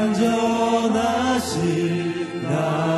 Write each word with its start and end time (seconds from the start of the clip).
완전하신 0.00 1.52
나 2.48 2.89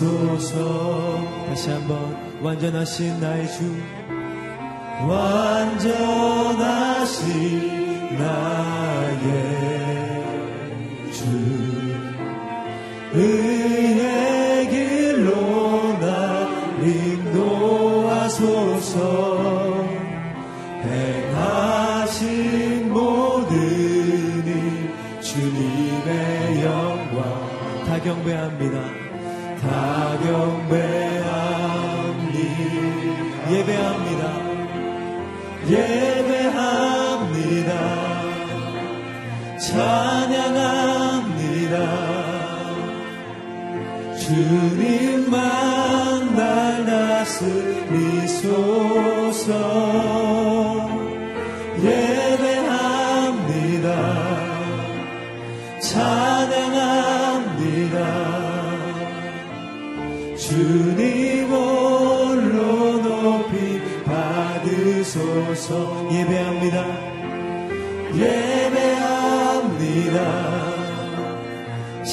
주소서 0.00 1.20
다시 1.46 1.68
한번 1.68 2.16
완전하신 2.42 3.20
나의 3.20 3.46
주 3.48 3.76
완전하신 5.06 5.98
나의 8.16 9.49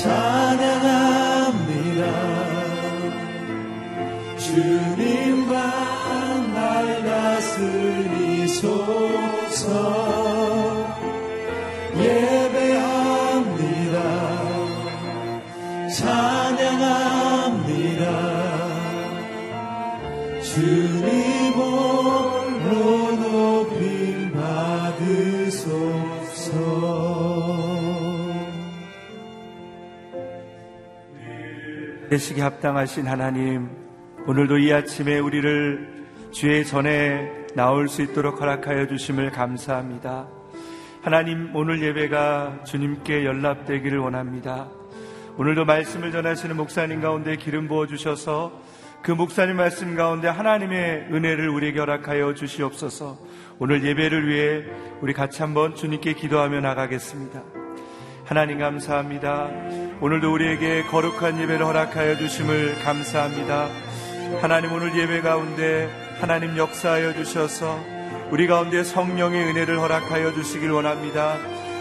찬양합니다. 0.01 1.57
주님만 4.37 5.57
날 6.53 7.03
다스리소서 7.03 8.37
되시기 32.09 32.39
합당하신 32.39 33.05
하나님 33.05 33.69
오늘도 34.27 34.59
이 34.59 34.71
아침에 34.71 35.19
우리를 35.19 36.05
주의 36.31 36.65
전에 36.65 37.47
나올 37.53 37.89
수 37.89 38.01
있도록 38.01 38.39
허락하여 38.39 38.87
주심을 38.87 39.31
감사합니다. 39.31 40.27
하나님 41.01 41.53
오늘 41.53 41.81
예배가 41.81 42.63
주님께 42.65 43.25
연락되기를 43.25 43.99
원합니다. 43.99 44.69
오늘도 45.37 45.65
말씀을 45.65 46.13
전하시는 46.13 46.55
목사님 46.55 47.01
가운데 47.01 47.35
기름 47.35 47.67
부어 47.67 47.87
주셔서 47.87 48.53
그 49.01 49.11
목사님 49.11 49.57
말씀 49.57 49.95
가운데 49.95 50.29
하나님의 50.29 51.09
은혜를 51.11 51.49
우리에게 51.49 51.79
허락하여 51.79 52.33
주시옵소서. 52.33 53.17
오늘 53.59 53.83
예배를 53.83 54.29
위해 54.29 54.63
우리 55.01 55.11
같이 55.11 55.41
한번 55.41 55.75
주님께 55.75 56.13
기도하며 56.13 56.61
나가겠습니다. 56.61 57.43
하나님 58.25 58.59
감사합니다. 58.59 59.86
오늘도 59.99 60.31
우리에게 60.31 60.83
거룩한 60.83 61.39
예배를 61.39 61.65
허락하여 61.65 62.17
주심을 62.17 62.83
감사합니다. 62.83 63.67
하나님 64.41 64.71
오늘 64.71 64.95
예배 64.95 65.21
가운데 65.21 65.89
하나님 66.19 66.55
역사하여 66.55 67.15
주셔서 67.15 67.79
우리 68.29 68.45
가운데 68.45 68.83
성령의 68.83 69.43
은혜를 69.47 69.79
허락하여 69.79 70.33
주시길 70.33 70.69
원합니다. 70.69 71.37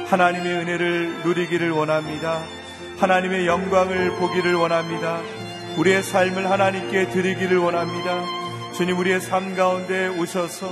하나님의 0.06 0.50
은혜를 0.50 1.24
누리기를 1.24 1.72
원합니다. 1.72 2.40
하나님의 2.98 3.46
영광을 3.46 4.12
보기를 4.12 4.54
원합니다. 4.54 5.20
우리의 5.76 6.02
삶을 6.02 6.50
하나님께 6.50 7.10
드리기를 7.10 7.58
원합니다. 7.58 8.22
주님 8.74 8.98
우리의 8.98 9.20
삶 9.20 9.54
가운데 9.54 10.08
오셔서 10.08 10.70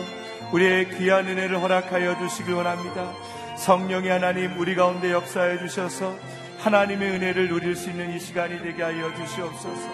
우리의 0.51 0.97
귀한 0.97 1.29
은혜를 1.29 1.61
허락하여 1.61 2.19
주시길 2.21 2.55
원합니다. 2.55 3.13
성령의 3.59 4.11
하나님 4.11 4.59
우리 4.59 4.75
가운데 4.75 5.13
역사해 5.13 5.59
주셔서 5.59 6.17
하나님의 6.65 7.11
은혜를 7.11 7.49
누릴 7.49 7.77
수 7.77 7.91
있는 7.91 8.15
이 8.15 8.19
시간이 8.19 8.63
되게 8.63 8.83
하여 8.83 9.15
주시옵소서. 9.15 9.87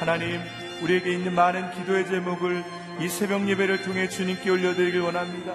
하나님 0.00 0.40
우리에게 0.82 1.12
있는 1.12 1.34
많은 1.34 1.70
기도의 1.72 2.06
제목을 2.06 2.64
이 3.00 3.08
새벽 3.10 3.46
예배를 3.46 3.82
통해 3.82 4.08
주님께 4.08 4.48
올려드리길 4.48 5.02
원합니다. 5.02 5.52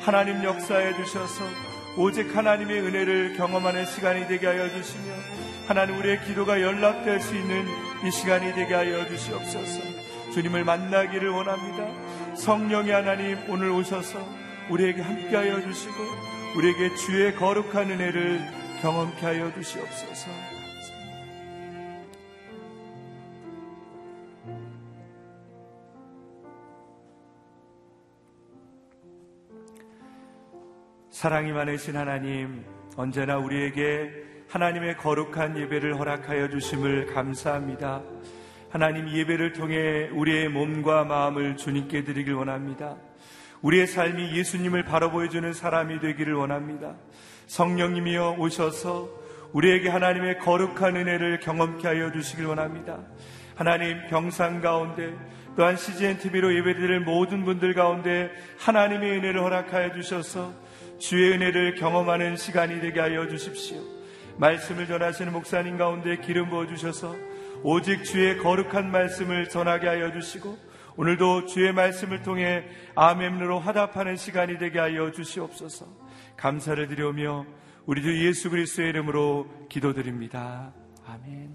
하나님 0.00 0.42
역사해 0.42 0.96
주셔서 0.96 1.44
오직 1.96 2.36
하나님의 2.36 2.80
은혜를 2.80 3.36
경험하는 3.36 3.86
시간이 3.86 4.26
되게 4.26 4.48
하여 4.48 4.68
주시며 4.68 5.14
하나님 5.68 5.96
우리의 6.00 6.24
기도가 6.24 6.60
연락될 6.60 7.20
수 7.20 7.36
있는 7.36 7.64
이 8.04 8.10
시간이 8.10 8.52
되게 8.54 8.74
하여 8.74 9.06
주시옵소서. 9.06 9.80
주님을 10.34 10.64
만나기를 10.64 11.28
원합니다. 11.28 11.86
성령의 12.34 12.90
하나님 12.90 13.38
오늘 13.48 13.70
오셔서 13.70 14.26
우리에게 14.70 15.02
함께하여 15.02 15.62
주시고 15.62 15.94
우리에게 16.56 16.96
주의 16.96 17.32
거룩한 17.36 17.92
은혜를 17.92 18.59
경험케 18.80 19.26
하여 19.26 19.52
주시옵소서. 19.52 20.30
사랑이 31.10 31.52
많으신 31.52 31.96
하나님, 31.96 32.64
언제나 32.96 33.36
우리에게 33.36 34.10
하나님의 34.48 34.96
거룩한 34.96 35.58
예배를 35.58 35.98
허락하여 35.98 36.48
주심을 36.48 37.12
감사합니다. 37.12 38.02
하나님 38.70 39.06
예배를 39.10 39.52
통해 39.52 40.08
우리의 40.12 40.48
몸과 40.48 41.04
마음을 41.04 41.58
주님께 41.58 42.04
드리길 42.04 42.32
원합니다. 42.32 42.96
우리의 43.60 43.86
삶이 43.86 44.34
예수님을 44.34 44.84
바로 44.84 45.10
보여주는 45.10 45.52
사람이 45.52 46.00
되기를 46.00 46.32
원합니다. 46.32 46.96
성령님이여 47.50 48.36
오셔서 48.38 49.08
우리에게 49.52 49.88
하나님의 49.88 50.38
거룩한 50.38 50.94
은혜를 50.94 51.40
경험케 51.40 51.88
하여 51.88 52.12
주시길 52.12 52.46
원합니다. 52.46 53.00
하나님 53.56 54.06
병상 54.06 54.60
가운데 54.60 55.12
또한 55.56 55.76
CGN 55.76 56.18
TV로 56.18 56.54
예배드릴 56.54 57.00
모든 57.00 57.44
분들 57.44 57.74
가운데 57.74 58.30
하나님의 58.58 59.18
은혜를 59.18 59.42
허락하여 59.42 59.92
주셔서 59.94 60.52
주의 61.00 61.32
은혜를 61.32 61.74
경험하는 61.74 62.36
시간이 62.36 62.80
되게 62.80 63.00
하여 63.00 63.26
주십시오. 63.26 63.80
말씀을 64.36 64.86
전하시는 64.86 65.32
목사님 65.32 65.76
가운데 65.76 66.18
기름 66.18 66.50
부어 66.50 66.68
주셔서 66.68 67.16
오직 67.64 68.04
주의 68.04 68.38
거룩한 68.38 68.92
말씀을 68.92 69.48
전하게 69.48 69.88
하여 69.88 70.12
주시고 70.12 70.56
오늘도 70.96 71.46
주의 71.46 71.72
말씀을 71.72 72.22
통해 72.22 72.62
아멘으로 72.94 73.58
화답하는 73.58 74.16
시간이 74.16 74.58
되게 74.58 74.78
하여 74.78 75.10
주시옵소서. 75.10 75.99
감사를 76.40 76.88
드려오며 76.88 77.44
우리 77.84 78.02
주 78.02 78.26
예수 78.26 78.48
그리스도의 78.48 78.88
이름으로 78.88 79.66
기도드립니다. 79.68 80.72
아멘. 81.06 81.54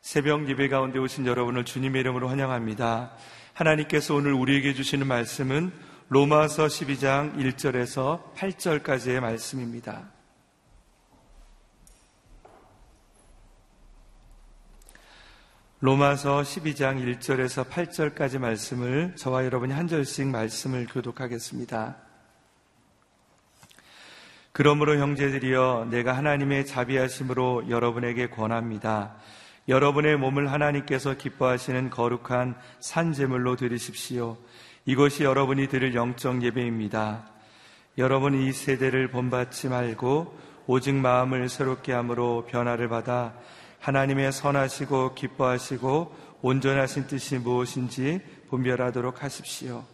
새벽 0.00 0.48
예배 0.48 0.68
가운데 0.68 0.98
오신 0.98 1.26
여러분을 1.26 1.64
주님의 1.64 2.00
이름으로 2.00 2.28
환영합니다. 2.28 3.12
하나님께서 3.54 4.16
오늘 4.16 4.32
우리에게 4.32 4.74
주시는 4.74 5.06
말씀은 5.06 5.70
로마서 6.08 6.66
12장 6.66 7.36
1절에서 7.36 8.34
8절까지의 8.34 9.20
말씀입니다. 9.20 10.11
로마서 15.84 16.42
12장 16.42 17.04
1절에서 17.18 17.68
8절까지 17.68 18.38
말씀을 18.38 19.14
저와 19.16 19.44
여러분이 19.44 19.72
한 19.72 19.88
절씩 19.88 20.28
말씀을 20.28 20.86
교독하겠습니다. 20.86 21.96
그러므로 24.52 24.96
형제들이여 24.96 25.88
내가 25.90 26.16
하나님의 26.16 26.66
자비하심으로 26.66 27.68
여러분에게 27.68 28.28
권합니다. 28.28 29.16
여러분의 29.66 30.18
몸을 30.18 30.52
하나님께서 30.52 31.16
기뻐하시는 31.16 31.90
거룩한 31.90 32.54
산제물로 32.78 33.56
드리십시오. 33.56 34.36
이것이 34.86 35.24
여러분이 35.24 35.66
드릴 35.66 35.96
영적 35.96 36.44
예배입니다. 36.44 37.28
여러분 37.98 38.40
이 38.40 38.52
세대를 38.52 39.08
본받지 39.08 39.68
말고 39.68 40.38
오직 40.68 40.94
마음을 40.94 41.48
새롭게 41.48 41.92
함으로 41.92 42.46
변화를 42.46 42.88
받아 42.88 43.34
하나님의 43.82 44.30
선하시고 44.30 45.14
기뻐하시고 45.14 46.14
온전하신 46.40 47.08
뜻이 47.08 47.38
무엇인지 47.38 48.20
분별하도록 48.48 49.24
하십시오. 49.24 49.84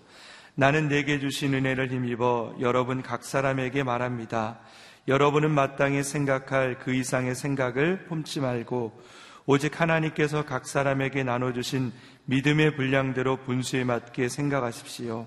나는 0.55 0.89
내게 0.89 1.19
주신 1.19 1.55
은혜를 1.55 1.91
힘입어 1.91 2.57
여러분 2.61 3.03
각 3.03 3.25
사람에게 3.25 3.85
말합니다. 3.85 4.59
여러분은 5.07 5.51
마땅히 5.51 6.03
생각할 6.03 6.79
그 6.81 6.93
이상의 6.93 7.35
생각을 7.35 8.05
품지 8.09 8.41
말고 8.41 8.93
오직 9.47 9.81
하나님께서 9.81 10.45
각 10.45 10.67
사람에게 10.67 11.25
나눠주신 11.25 11.91
믿음의 12.27 12.77
분량대로 12.77 13.39
분수에 13.39 13.85
맞게 13.85 14.29
생각하십시오. 14.29 15.27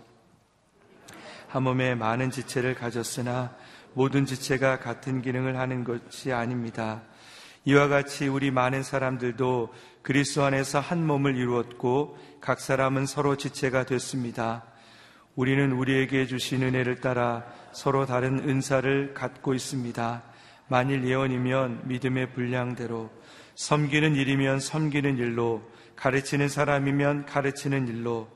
한 1.47 1.63
몸에 1.63 1.95
많은 1.95 2.29
지체를 2.29 2.75
가졌으나 2.75 3.55
모든 3.95 4.27
지체가 4.27 4.77
같은 4.77 5.23
기능을 5.23 5.57
하는 5.57 5.83
것이 5.83 6.31
아닙니다. 6.31 7.01
이와 7.63 7.87
같이 7.87 8.27
우리 8.27 8.49
많은 8.49 8.81
사람들도 8.81 9.73
그리스도 10.01 10.43
안에서 10.43 10.79
한 10.79 11.05
몸을 11.05 11.35
이루었고 11.35 12.17
각 12.41 12.59
사람은 12.59 13.05
서로 13.05 13.35
지체가 13.35 13.85
됐습니다. 13.85 14.63
우리는 15.35 15.71
우리에게 15.71 16.25
주신 16.25 16.63
은혜를 16.63 17.01
따라 17.01 17.45
서로 17.71 18.05
다른 18.05 18.49
은사를 18.49 19.13
갖고 19.13 19.53
있습니다. 19.53 20.23
만일 20.67 21.05
예언이면 21.05 21.81
믿음의 21.85 22.33
분량대로, 22.33 23.11
섬기는 23.55 24.15
일이면 24.15 24.59
섬기는 24.59 25.17
일로, 25.17 25.61
가르치는 25.95 26.49
사람이면 26.49 27.25
가르치는 27.25 27.87
일로, 27.87 28.27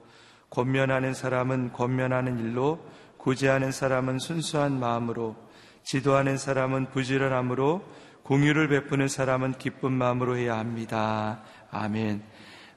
권면하는 0.49 1.13
사람은 1.13 1.73
권면하는 1.73 2.39
일로, 2.39 2.85
구제하는 3.17 3.71
사람은 3.71 4.19
순수한 4.19 4.79
마음으로, 4.79 5.35
지도하는 5.83 6.37
사람은 6.37 6.91
부지런함으로, 6.91 7.83
공유를 8.25 8.69
베푸는 8.69 9.07
사람은 9.07 9.53
기쁜 9.59 9.91
마음으로 9.91 10.35
해야 10.35 10.57
합니다. 10.57 11.43
아멘. 11.69 12.23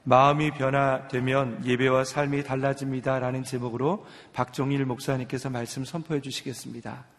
마음이 0.03 0.51
변화되면 0.51 1.65
예배와 1.65 2.03
삶이 2.03 2.43
달라집니다. 2.43 3.17
라는 3.17 3.43
제목으로 3.43 4.05
박종일 4.31 4.85
목사님께서 4.85 5.49
말씀 5.49 5.83
선포해 5.83 6.21
주시겠습니다. 6.21 7.18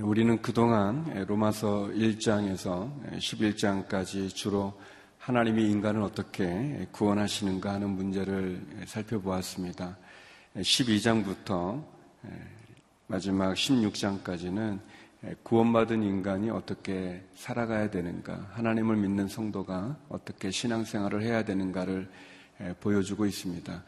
우리는 0.00 0.40
그동안 0.40 1.04
로마서 1.26 1.90
1장에서 1.92 2.88
11장까지 3.18 4.32
주로 4.32 4.78
하나님이 5.18 5.68
인간을 5.70 6.02
어떻게 6.02 6.86
구원하시는가 6.92 7.72
하는 7.72 7.90
문제를 7.90 8.60
살펴보았습니다. 8.86 9.96
12장부터 10.56 11.84
마지막 13.08 13.54
16장까지는 13.54 14.78
구원받은 15.42 16.04
인간이 16.04 16.50
어떻게 16.50 17.24
살아가야 17.34 17.90
되는가, 17.90 18.50
하나님을 18.52 18.96
믿는 18.96 19.26
성도가 19.26 19.96
어떻게 20.08 20.52
신앙생활을 20.52 21.22
해야 21.22 21.44
되는가를 21.44 22.08
보여주고 22.78 23.26
있습니다. 23.26 23.82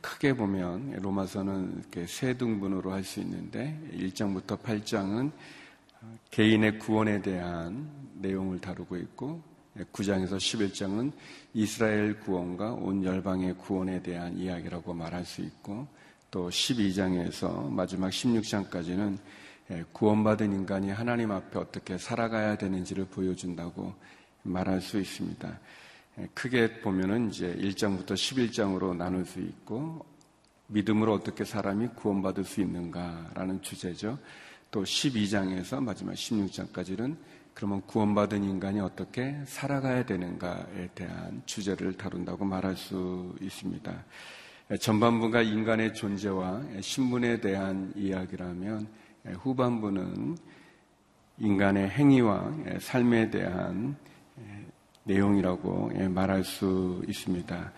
크게 0.00 0.34
보면 0.34 0.92
로마서는 1.00 1.78
이렇게 1.78 2.06
세 2.06 2.34
등분으로 2.34 2.92
할 2.92 3.04
수 3.04 3.20
있는데 3.20 3.80
1장부터 3.92 4.60
8장은 4.60 5.30
개인의 6.30 6.78
구원에 6.78 7.22
대한 7.22 7.88
내용을 8.14 8.60
다루고 8.60 8.96
있고 8.96 9.42
9장에서 9.92 10.36
11장은 10.36 11.12
이스라엘 11.54 12.18
구원과 12.20 12.72
온 12.72 13.04
열방의 13.04 13.58
구원에 13.58 14.02
대한 14.02 14.36
이야기라고 14.36 14.92
말할 14.92 15.24
수 15.24 15.40
있고 15.42 15.86
또 16.30 16.48
12장에서 16.48 17.70
마지막 17.70 18.10
16장까지는 18.10 19.18
구원받은 19.92 20.52
인간이 20.52 20.90
하나님 20.90 21.30
앞에 21.30 21.58
어떻게 21.58 21.96
살아가야 21.96 22.56
되는지를 22.58 23.06
보여준다고 23.06 23.94
말할 24.42 24.80
수 24.80 24.98
있습니다. 24.98 25.58
크게 26.34 26.80
보면은 26.80 27.30
이제 27.30 27.54
1장부터 27.54 28.12
11장으로 28.12 28.96
나눌 28.96 29.24
수 29.24 29.40
있고 29.40 30.04
믿음으로 30.66 31.14
어떻게 31.14 31.44
사람이 31.44 31.88
구원받을 31.96 32.44
수 32.44 32.60
있는가라는 32.60 33.62
주제죠. 33.62 34.18
또 34.70 34.84
12장에서 34.84 35.82
마지막 35.82 36.12
16장까지는 36.12 37.16
그러면 37.54 37.80
구원받은 37.82 38.44
인간이 38.44 38.80
어떻게 38.80 39.36
살아가야 39.44 40.06
되는가에 40.06 40.88
대한 40.94 41.42
주제를 41.46 41.94
다룬다고 41.94 42.44
말할 42.44 42.76
수 42.76 43.34
있습니다. 43.40 44.04
전반부가 44.78 45.42
인간의 45.42 45.94
존재와 45.94 46.62
신분에 46.80 47.40
대한 47.40 47.92
이야기라면 47.96 48.86
후반부는 49.40 50.38
인간의 51.38 51.90
행위와 51.90 52.52
삶에 52.78 53.30
대한 53.30 53.96
내용이라고 55.04 55.90
말할 56.10 56.44
수 56.44 57.02
있습니다. 57.08 57.72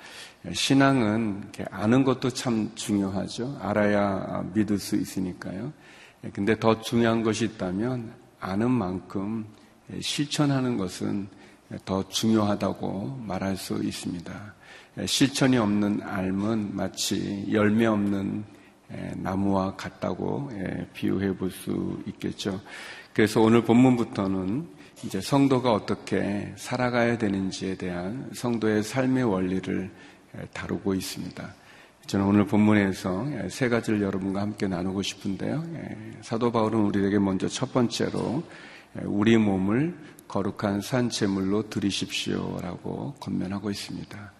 신앙은 0.52 1.52
아는 1.70 2.04
것도 2.04 2.30
참 2.30 2.70
중요하죠. 2.74 3.58
알아야 3.60 4.44
믿을 4.54 4.78
수 4.78 4.96
있으니까요. 4.96 5.72
근데 6.32 6.58
더 6.58 6.80
중요한 6.80 7.22
것이 7.22 7.44
있다면 7.46 8.12
아는 8.40 8.70
만큼 8.70 9.46
실천하는 10.00 10.76
것은 10.76 11.28
더 11.84 12.06
중요하다고 12.08 13.22
말할 13.26 13.56
수 13.56 13.82
있습니다. 13.82 14.54
실천이 15.06 15.56
없는 15.56 16.02
알은 16.02 16.76
마치 16.76 17.46
열매 17.50 17.86
없는 17.86 18.44
나무와 19.16 19.74
같다고 19.74 20.50
비유해 20.92 21.34
볼 21.34 21.50
수 21.50 22.02
있겠죠. 22.06 22.60
그래서 23.14 23.40
오늘 23.40 23.62
본문부터는 23.64 24.68
이제 25.04 25.20
성도가 25.20 25.72
어떻게 25.72 26.52
살아가야 26.56 27.18
되는지에 27.18 27.76
대한 27.76 28.30
성도의 28.34 28.82
삶의 28.82 29.24
원리를 29.24 29.90
다루고 30.52 30.94
있습니다. 30.94 31.54
저는 32.06 32.26
오늘 32.26 32.46
본문에서 32.46 33.48
세 33.48 33.68
가지를 33.68 34.00
여러분과 34.00 34.40
함께 34.40 34.68
나누고 34.68 35.02
싶은데요. 35.02 35.64
사도 36.20 36.52
바울은 36.52 36.80
우리에게 36.80 37.18
먼저 37.18 37.48
첫 37.48 37.72
번째로 37.72 38.42
우리 39.04 39.36
몸을 39.36 39.94
거룩한 40.28 40.80
산채물로 40.80 41.68
드리십시오라고 41.68 43.14
권면하고 43.20 43.70
있습니다. 43.70 44.32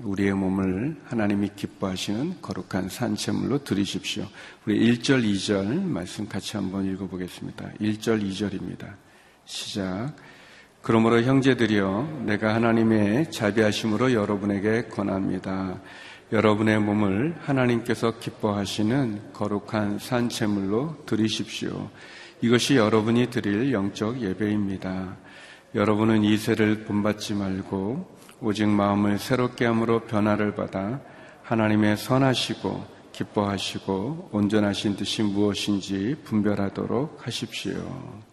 우리의 0.00 0.32
몸을 0.32 0.96
하나님이 1.04 1.50
기뻐하시는 1.56 2.40
거룩한 2.40 2.88
산채물로 2.88 3.64
드리십시오. 3.64 4.26
우리 4.64 4.78
1절, 4.92 5.24
2절 5.24 5.82
말씀 5.82 6.28
같이 6.28 6.56
한번 6.56 6.86
읽어보겠습니다. 6.86 7.72
1절, 7.80 8.22
2절입니다. 8.22 8.94
시작. 9.48 10.14
그러므로 10.82 11.22
형제들이여 11.22 12.24
내가 12.26 12.54
하나님의 12.54 13.30
자비하심으로 13.30 14.12
여러분에게 14.12 14.88
권합니다. 14.88 15.80
여러분의 16.32 16.78
몸을 16.80 17.34
하나님께서 17.40 18.18
기뻐하시는 18.18 19.32
거룩한 19.32 20.00
산채물로 20.00 21.04
드리십시오. 21.06 21.88
이것이 22.42 22.76
여러분이 22.76 23.30
드릴 23.30 23.72
영적 23.72 24.20
예배입니다. 24.20 25.16
여러분은 25.74 26.24
이세를 26.24 26.84
본받지 26.84 27.32
말고 27.32 28.18
오직 28.42 28.68
마음을 28.68 29.18
새롭게 29.18 29.64
함으로 29.64 30.00
변화를 30.00 30.54
받아 30.54 31.00
하나님의 31.44 31.96
선하시고 31.96 32.98
기뻐하시고 33.12 34.28
온전하신 34.30 34.96
뜻이 34.96 35.22
무엇인지 35.22 36.16
분별하도록 36.24 37.26
하십시오. 37.26 38.27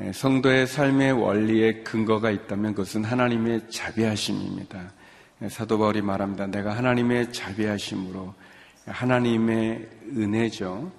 예, 0.00 0.10
성도의 0.10 0.66
삶의 0.66 1.12
원리에 1.12 1.84
근거가 1.84 2.32
있다면 2.32 2.74
그것은 2.74 3.04
하나님의 3.04 3.70
자비하심입니다. 3.70 4.92
예, 5.42 5.48
사도 5.48 5.78
바울이 5.78 6.02
말합니다. 6.02 6.48
내가 6.48 6.76
하나님의 6.76 7.32
자비하심으로 7.32 8.34
하나님의 8.86 9.88
은혜죠. 10.16 10.90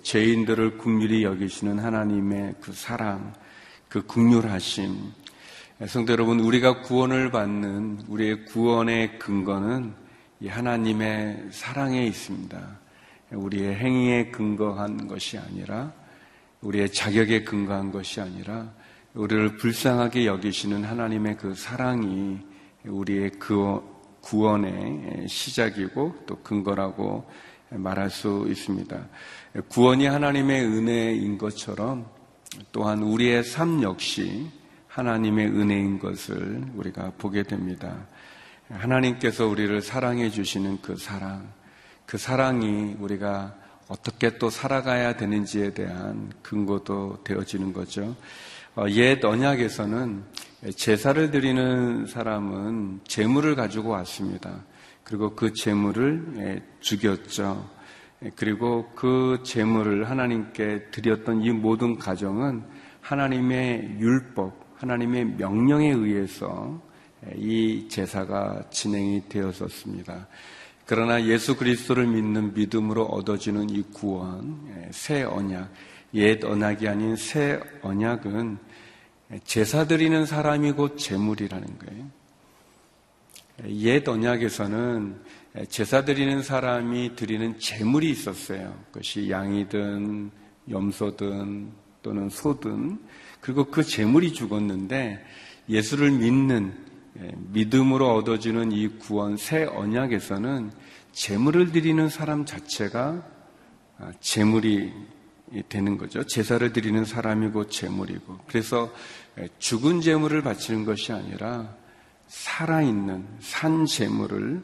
죄인들을 0.00 0.78
국률이 0.78 1.24
여기시는 1.24 1.80
하나님의 1.80 2.54
그 2.60 2.72
사랑, 2.72 3.32
그 3.88 4.06
국률하심. 4.06 4.96
성도 5.88 6.12
여러분, 6.12 6.38
우리가 6.38 6.82
구원을 6.82 7.32
받는 7.32 8.04
우리의 8.06 8.44
구원의 8.44 9.18
근거는 9.18 9.92
이 10.38 10.46
하나님의 10.46 11.48
사랑에 11.50 12.06
있습니다. 12.06 12.78
우리의 13.32 13.74
행위에 13.74 14.30
근거한 14.30 15.08
것이 15.08 15.36
아니라 15.36 15.92
우리의 16.66 16.92
자격에 16.92 17.44
근거한 17.44 17.92
것이 17.92 18.20
아니라 18.20 18.72
우리를 19.14 19.56
불쌍하게 19.56 20.26
여기시는 20.26 20.84
하나님의 20.84 21.36
그 21.36 21.54
사랑이 21.54 22.40
우리의 22.84 23.30
그 23.38 23.80
구원의 24.20 25.28
시작이고 25.28 26.24
또 26.26 26.36
근거라고 26.42 27.24
말할 27.70 28.10
수 28.10 28.46
있습니다. 28.48 29.08
구원이 29.68 30.06
하나님의 30.06 30.64
은혜인 30.64 31.38
것처럼 31.38 32.06
또한 32.72 33.02
우리의 33.02 33.44
삶 33.44 33.82
역시 33.82 34.48
하나님의 34.88 35.46
은혜인 35.46 35.98
것을 35.98 36.64
우리가 36.74 37.12
보게 37.18 37.44
됩니다. 37.44 38.06
하나님께서 38.68 39.46
우리를 39.46 39.80
사랑해 39.82 40.30
주시는 40.30 40.80
그 40.82 40.96
사랑, 40.96 41.48
그 42.06 42.18
사랑이 42.18 42.96
우리가 42.98 43.54
어떻게 43.88 44.36
또 44.38 44.50
살아가야 44.50 45.16
되는지에 45.16 45.72
대한 45.74 46.32
근거도 46.42 47.22
되어지는 47.24 47.72
거죠. 47.72 48.16
어, 48.74 48.86
옛 48.90 49.24
언약에서는 49.24 50.24
제사를 50.76 51.30
드리는 51.30 52.06
사람은 52.06 53.00
재물을 53.04 53.54
가지고 53.54 53.90
왔습니다. 53.90 54.64
그리고 55.04 55.34
그 55.36 55.52
재물을 55.52 56.34
예, 56.38 56.62
죽였죠. 56.80 57.70
예, 58.24 58.30
그리고 58.34 58.90
그 58.96 59.38
재물을 59.44 60.10
하나님께 60.10 60.90
드렸던 60.90 61.42
이 61.42 61.50
모든 61.52 61.96
가정은 61.96 62.64
하나님의 63.00 63.98
율법, 64.00 64.52
하나님의 64.74 65.24
명령에 65.36 65.90
의해서 65.92 66.82
예, 67.26 67.34
이 67.36 67.88
제사가 67.88 68.64
진행이 68.70 69.28
되었었습니다. 69.28 70.26
그러나 70.86 71.24
예수 71.24 71.56
그리스도를 71.56 72.06
믿는 72.06 72.54
믿음으로 72.54 73.04
얻어지는 73.06 73.70
이 73.70 73.82
구원, 73.92 74.88
새 74.92 75.24
언약, 75.24 75.68
옛 76.14 76.44
언약이 76.44 76.86
아닌 76.88 77.16
새 77.16 77.60
언약은 77.82 78.58
제사 79.44 79.86
드리는 79.86 80.24
사람이 80.24 80.72
곧 80.72 80.96
제물이라는 80.96 81.78
거예요. 81.78 82.06
옛 83.68 84.08
언약에서는 84.08 85.16
제사 85.68 86.04
드리는 86.04 86.40
사람이 86.42 87.16
드리는 87.16 87.58
제물이 87.58 88.08
있었어요. 88.10 88.78
그것이 88.92 89.28
양이든 89.28 90.30
염소든 90.70 91.72
또는 92.02 92.28
소든 92.28 93.00
그리고 93.40 93.64
그 93.64 93.82
제물이 93.82 94.32
죽었는데 94.32 95.24
예수를 95.68 96.12
믿는 96.12 96.72
예, 96.72 96.85
믿음으로 97.52 98.14
얻어지는 98.14 98.72
이 98.72 98.88
구원 98.88 99.36
새 99.36 99.64
언약에서는 99.64 100.70
제물을 101.12 101.72
드리는 101.72 102.08
사람 102.08 102.44
자체가 102.44 103.22
아, 103.98 104.12
제물이 104.20 104.92
되는 105.68 105.96
거죠. 105.96 106.24
제사를 106.24 106.72
드리는 106.72 107.04
사람이고 107.04 107.68
제물이고. 107.68 108.40
그래서 108.46 108.92
예, 109.38 109.48
죽은 109.58 110.00
제물을 110.00 110.42
바치는 110.42 110.84
것이 110.84 111.12
아니라 111.12 111.74
살아있는 112.26 113.26
산 113.40 113.86
제물을 113.86 114.62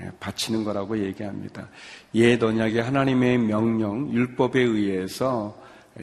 예, 0.00 0.10
바치는 0.18 0.64
거라고 0.64 0.98
얘기합니다. 0.98 1.68
옛 2.14 2.42
언약의 2.42 2.82
하나님의 2.82 3.38
명령, 3.38 4.12
율법에 4.12 4.60
의해서 4.60 5.60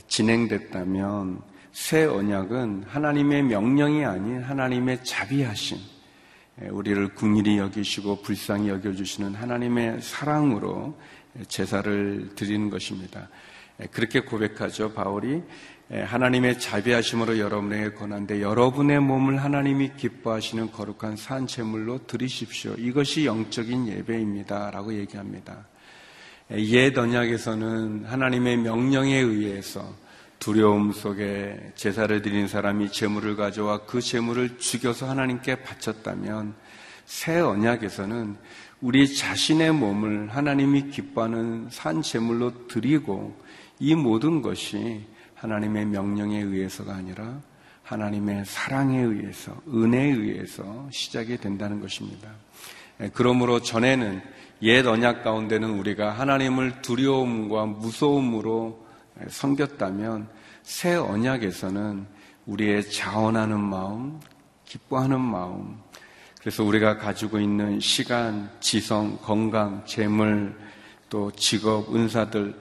진행됐다면 0.07 1.41
새 1.79 2.03
언약은 2.03 2.83
하나님의 2.87 3.43
명령이 3.43 4.03
아닌 4.03 4.43
하나님의 4.43 5.03
자비하심, 5.05 5.77
예, 6.61 6.67
우리를 6.67 7.15
궁일이 7.15 7.57
여기시고 7.57 8.21
불쌍히 8.21 8.67
여겨주시는 8.67 9.33
하나님의 9.33 10.01
사랑으로 10.01 10.99
제사를 11.47 12.31
드리는 12.35 12.69
것입니다. 12.69 13.29
예, 13.81 13.85
그렇게 13.85 14.19
고백하죠. 14.19 14.93
바울이 14.93 15.41
예, 15.91 16.01
하나님의 16.01 16.59
자비하심으로 16.59 17.39
여러분에게 17.39 17.93
권한데 17.93 18.41
여러분의 18.41 18.99
몸을 18.99 19.41
하나님이 19.41 19.93
기뻐하시는 19.95 20.73
거룩한 20.73 21.15
산 21.15 21.47
제물로 21.47 22.05
드리십시오. 22.05 22.75
이것이 22.77 23.25
영적인 23.25 23.87
예배입니다 23.87 24.69
라고 24.71 24.93
얘기합니다. 24.93 25.65
옛 26.51 26.95
언약에서는 26.95 28.03
하나님의 28.05 28.57
명령에 28.57 29.15
의해서 29.15 30.08
두려움 30.39 30.93
속에 30.93 31.73
제사를 31.75 32.21
드린 32.21 32.47
사람이 32.47 32.91
제물을 32.91 33.35
가져와 33.35 33.85
그 33.85 34.01
제물을 34.01 34.57
죽여서 34.57 35.09
하나님께 35.09 35.63
바쳤다면 35.63 36.55
새 37.05 37.39
언약에서는 37.39 38.37
우리 38.81 39.13
자신의 39.13 39.73
몸을 39.73 40.29
하나님이 40.29 40.89
기뻐하는 40.91 41.67
산 41.69 42.01
제물로 42.01 42.67
드리고 42.67 43.37
이 43.79 43.95
모든 43.95 44.41
것이 44.41 45.05
하나님의 45.35 45.85
명령에 45.87 46.39
의해서가 46.39 46.93
아니라 46.93 47.41
하나님의 47.83 48.45
사랑에 48.45 49.01
의해서 49.01 49.59
은혜에 49.67 50.11
의해서 50.11 50.87
시작이 50.91 51.37
된다는 51.37 51.81
것입니다. 51.81 52.29
그러므로 53.13 53.61
전에는 53.61 54.21
옛 54.61 54.85
언약 54.85 55.23
가운데는 55.23 55.69
우리가 55.79 56.11
하나님을 56.11 56.81
두려움과 56.81 57.65
무서움으로 57.65 58.88
섬겼다면 59.27 60.27
새 60.63 60.95
언약에서는 60.95 62.05
우리의 62.45 62.89
자원하는 62.89 63.59
마음, 63.59 64.19
기뻐하는 64.65 65.19
마음, 65.19 65.77
그래서 66.39 66.63
우리가 66.63 66.97
가지고 66.97 67.39
있는 67.39 67.79
시간, 67.79 68.49
지성, 68.59 69.17
건강, 69.17 69.83
재물, 69.85 70.55
또 71.09 71.31
직업, 71.31 71.93
은사들, 71.93 72.55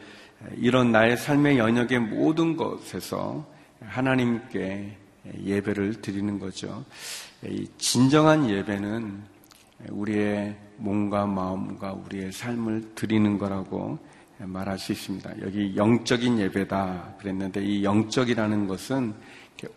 이런 0.56 0.92
나의 0.92 1.16
삶의 1.16 1.58
영역의 1.58 2.00
모든 2.00 2.56
것에서 2.56 3.46
하나님께 3.80 4.96
예배를 5.44 6.00
드리는 6.00 6.38
거죠. 6.38 6.84
진정한 7.78 8.48
예배는 8.48 9.22
우리의 9.90 10.56
몸과 10.76 11.26
마음과 11.26 11.92
우리의 11.92 12.32
삶을 12.32 12.94
드리는 12.94 13.38
거라고 13.38 13.98
말할 14.38 14.78
수 14.78 14.92
있습니다. 14.92 15.42
여기 15.42 15.74
영적인 15.76 16.38
예배다 16.38 17.16
그랬는데 17.18 17.64
이 17.64 17.84
영적이라는 17.84 18.66
것은 18.66 19.14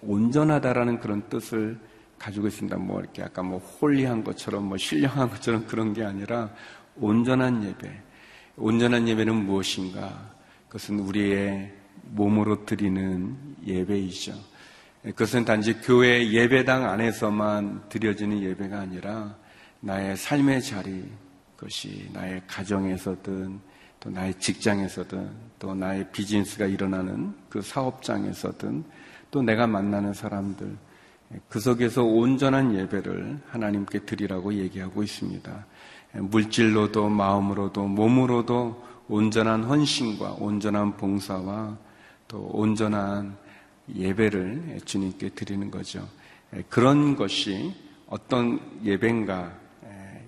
온전하다라는 0.02 1.00
그런 1.00 1.28
뜻을 1.30 1.80
가지고 2.20 2.48
있습니다. 2.48 2.78
뭐 2.78 3.00
이렇게 3.00 3.24
약간 3.24 3.48
뭐 3.48 3.58
홀리한 3.58 4.24
것처럼 4.24 4.66
뭐 4.66 4.78
신령한 4.78 5.30
것처럼 5.30 5.66
그런 5.66 5.94
게 5.94 6.04
아니라 6.04 6.52
온전한 6.96 7.64
예배. 7.64 8.02
온전한 8.58 9.08
예배는 9.08 9.46
무엇인가? 9.46 10.32
그것은 10.68 11.00
우리의 11.00 11.74
몸으로 12.04 12.66
드리는 12.66 13.36
예배이죠. 13.66 14.34
그것은 15.04 15.46
단지 15.46 15.74
교회 15.82 16.30
예배당 16.30 16.88
안에서만 16.88 17.90
드려지는 17.90 18.42
예배가 18.44 18.80
아니라 18.80 19.36
나의 19.80 20.16
삶의 20.16 20.62
자리, 20.62 21.04
그것이 21.56 22.08
나의 22.14 22.42
가정에서든 22.46 23.60
또 24.02 24.10
나의 24.10 24.34
직장에서든 24.40 25.30
또 25.60 25.76
나의 25.76 26.12
비즈니스가 26.12 26.66
일어나는 26.66 27.34
그 27.50 27.62
사업장에서든 27.62 28.84
또 29.30 29.42
내가 29.42 29.68
만나는 29.68 30.14
사람들 30.14 30.76
그 31.48 31.60
속에서 31.60 32.04
온전한 32.04 32.76
예배를 32.76 33.40
하나님께 33.48 34.00
드리라고 34.00 34.54
얘기하고 34.56 35.04
있습니다. 35.04 35.66
물질로도 36.14 37.10
마음으로도 37.10 37.88
몸으로도 37.88 38.84
온전한 39.08 39.64
헌신과 39.64 40.34
온전한 40.40 40.98
봉사와 40.98 41.78
또 42.28 42.50
온전한 42.54 43.38
예배를 43.96 44.80
주님께 44.84 45.30
드리는 45.30 45.70
거죠. 45.70 46.06
그런 46.70 47.16
것이 47.16 47.74
어떤 48.08 48.60
예배인가 48.84 49.54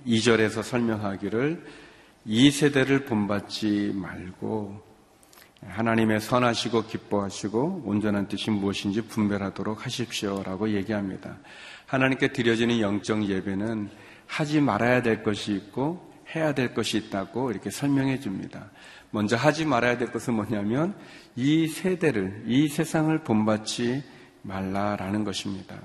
2절에서 0.05 0.63
설명하기를 0.63 1.82
이 2.25 2.51
세대를 2.51 3.05
본받지 3.05 3.91
말고 3.95 4.81
하나님의 5.67 6.21
선하시고 6.21 6.85
기뻐하시고 6.85 7.83
온전한 7.85 8.27
뜻이 8.27 8.51
무엇인지 8.51 9.01
분별하도록 9.03 9.85
하십시오라고 9.85 10.71
얘기합니다. 10.71 11.37
하나님께 11.85 12.33
드려지는 12.33 12.79
영적 12.79 13.29
예배는 13.29 13.89
하지 14.27 14.61
말아야 14.61 15.01
될 15.01 15.23
것이 15.23 15.53
있고 15.53 16.11
해야 16.35 16.53
될 16.53 16.73
것이 16.73 16.97
있다고 16.97 17.51
이렇게 17.51 17.69
설명해 17.69 18.19
줍니다. 18.19 18.71
먼저 19.11 19.35
하지 19.35 19.65
말아야 19.65 19.97
될 19.97 20.11
것은 20.11 20.33
뭐냐면 20.33 20.95
이 21.35 21.67
세대를, 21.67 22.43
이 22.47 22.67
세상을 22.67 23.15
본받지 23.19 24.03
말라라는 24.41 25.23
것입니다. 25.23 25.77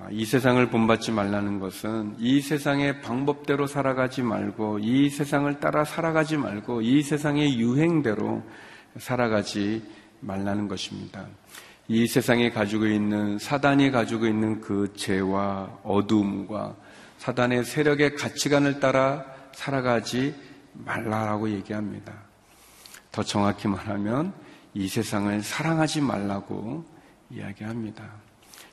아, 0.00 0.06
이 0.12 0.24
세상을 0.24 0.64
본받지 0.70 1.10
말라는 1.10 1.58
것은 1.58 2.14
이 2.18 2.40
세상의 2.40 3.02
방법대로 3.02 3.66
살아가지 3.66 4.22
말고 4.22 4.78
이 4.78 5.10
세상을 5.10 5.58
따라 5.58 5.84
살아가지 5.84 6.36
말고 6.36 6.82
이 6.82 7.02
세상의 7.02 7.58
유행대로 7.58 8.44
살아가지 8.98 9.82
말라는 10.20 10.68
것입니다. 10.68 11.26
이 11.88 12.06
세상에 12.06 12.50
가지고 12.50 12.86
있는 12.86 13.38
사단이 13.38 13.90
가지고 13.90 14.26
있는 14.26 14.60
그 14.60 14.92
죄와 14.94 15.80
어둠과 15.82 16.76
사단의 17.18 17.64
세력의 17.64 18.14
가치관을 18.14 18.78
따라 18.78 19.24
살아가지 19.52 20.34
말라라고 20.74 21.50
얘기합니다. 21.50 22.12
더 23.10 23.24
정확히 23.24 23.66
말하면 23.66 24.32
이 24.74 24.86
세상을 24.86 25.42
사랑하지 25.42 26.02
말라고 26.02 26.84
이야기합니다. 27.30 28.27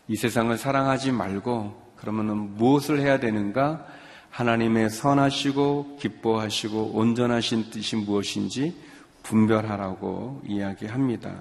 이 0.08 0.16
세상을 0.16 0.56
사랑하지 0.58 1.12
말고 1.12 1.94
그러면은 1.98 2.56
무엇을 2.58 3.00
해야 3.00 3.20
되는가? 3.20 3.86
하나님의 4.30 4.90
선하시고 4.90 5.98
기뻐하시고 6.00 6.92
온전하신 6.94 7.70
뜻이 7.70 7.96
무엇인지 7.96 8.76
분별하라고 9.24 10.42
이야기합니다. 10.46 11.34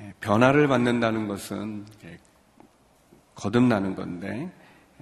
예, 0.00 0.12
변화를 0.20 0.68
받는다는 0.68 1.28
것은 1.28 1.84
거듭나는 3.34 3.94
건데 3.94 4.50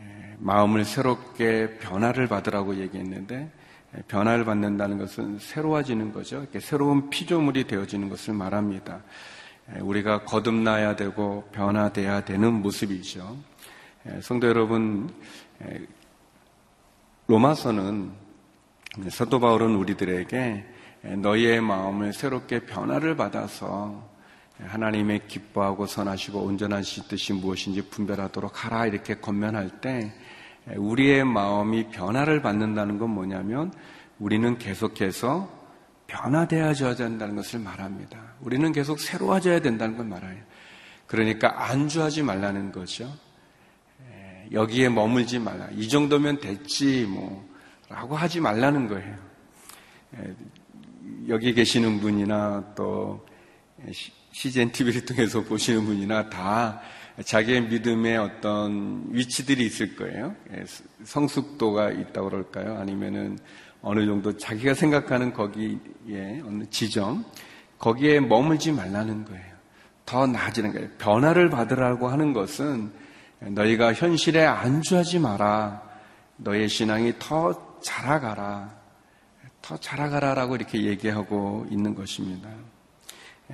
예, 0.00 0.36
마음을 0.38 0.84
새롭게 0.84 1.78
변화를 1.78 2.26
받으라고 2.26 2.76
얘기했는데 2.76 3.50
예, 3.96 4.02
변화를 4.08 4.44
받는다는 4.44 4.98
것은 4.98 5.38
새로워지는 5.38 6.12
거죠. 6.12 6.44
새로운 6.60 7.08
피조물이 7.08 7.68
되어지는 7.68 8.08
것을 8.08 8.34
말합니다. 8.34 9.02
우리가 9.81 10.24
거듭나야 10.24 10.96
되고 10.96 11.48
변화돼야 11.52 12.24
되는 12.24 12.54
모습이죠. 12.54 13.37
성도 14.22 14.48
여러분, 14.48 15.12
로마서는 17.26 18.11
사도 19.11 19.38
바울은 19.38 19.74
우리들에게 19.76 20.64
너희의 21.18 21.61
마음을 21.61 22.12
새롭게 22.12 22.61
변화를 22.61 23.16
받아서 23.16 24.09
하나님의 24.59 25.28
기뻐하고 25.28 25.87
선하시고 25.87 26.40
온전하신 26.40 27.04
뜻이 27.09 27.33
무엇인지 27.33 27.90
분별하도록 27.90 28.64
하라 28.64 28.87
이렇게 28.87 29.16
건면할 29.16 29.81
때 29.81 30.12
우리의 30.76 31.24
마음이 31.24 31.90
변화를 31.90 32.42
받는다는 32.42 32.98
건 32.98 33.11
뭐냐면 33.11 33.72
우리는 34.18 34.59
계속해서 34.59 35.58
변화되어져야 36.09 36.97
된다는 36.97 37.37
것을 37.37 37.61
말합니다. 37.61 38.18
우리는 38.40 38.73
계속 38.73 38.99
새로워져야 38.99 39.61
된다는 39.61 39.97
걸 39.97 40.07
말해요. 40.07 40.42
그러니까 41.07 41.68
안주하지 41.71 42.23
말라는 42.23 42.73
거죠. 42.73 43.11
여기에 44.51 44.88
머물지 44.88 45.38
말라. 45.38 45.68
이 45.73 45.88
정도면 45.88 46.40
됐지, 46.40 47.07
뭐. 47.09 47.47
라고 47.88 48.16
하지 48.16 48.40
말라는 48.40 48.88
거예요. 48.88 49.16
여기 51.29 51.55
계시는 51.55 52.01
분이나 52.01 52.73
또 52.75 53.27
CGN 54.33 54.73
TV를 54.73 55.05
통해서 55.05 55.42
보시는 55.42 55.85
분이나 55.85 56.31
다 56.31 56.81
자기의 57.25 57.62
믿음의 57.62 58.16
어떤 58.16 59.07
위치들이 59.11 59.66
있을 59.66 59.97
거예요. 59.97 60.37
예, 60.53 60.64
성숙도가 61.05 61.90
있다고 61.90 62.31
그럴까요? 62.31 62.79
아니면은 62.79 63.38
어느 63.82 64.04
정도 64.06 64.36
자기가 64.36 64.74
생각하는 64.74 65.32
거기에 65.32 66.42
어느 66.44 66.64
지점, 66.70 67.24
거기에 67.78 68.20
머물지 68.20 68.72
말라는 68.72 69.24
거예요. 69.24 69.58
더 70.04 70.26
나아지는 70.26 70.72
거예요. 70.72 70.88
변화를 70.98 71.50
받으라고 71.50 72.08
하는 72.08 72.32
것은 72.32 72.90
너희가 73.40 73.92
현실에 73.92 74.44
안주하지 74.44 75.18
마라. 75.20 75.82
너의 76.36 76.68
신앙이 76.68 77.14
더 77.18 77.80
자라가라. 77.80 78.76
더 79.60 79.76
자라가라라고 79.76 80.56
이렇게 80.56 80.82
얘기하고 80.84 81.66
있는 81.70 81.94
것입니다. 81.94 82.48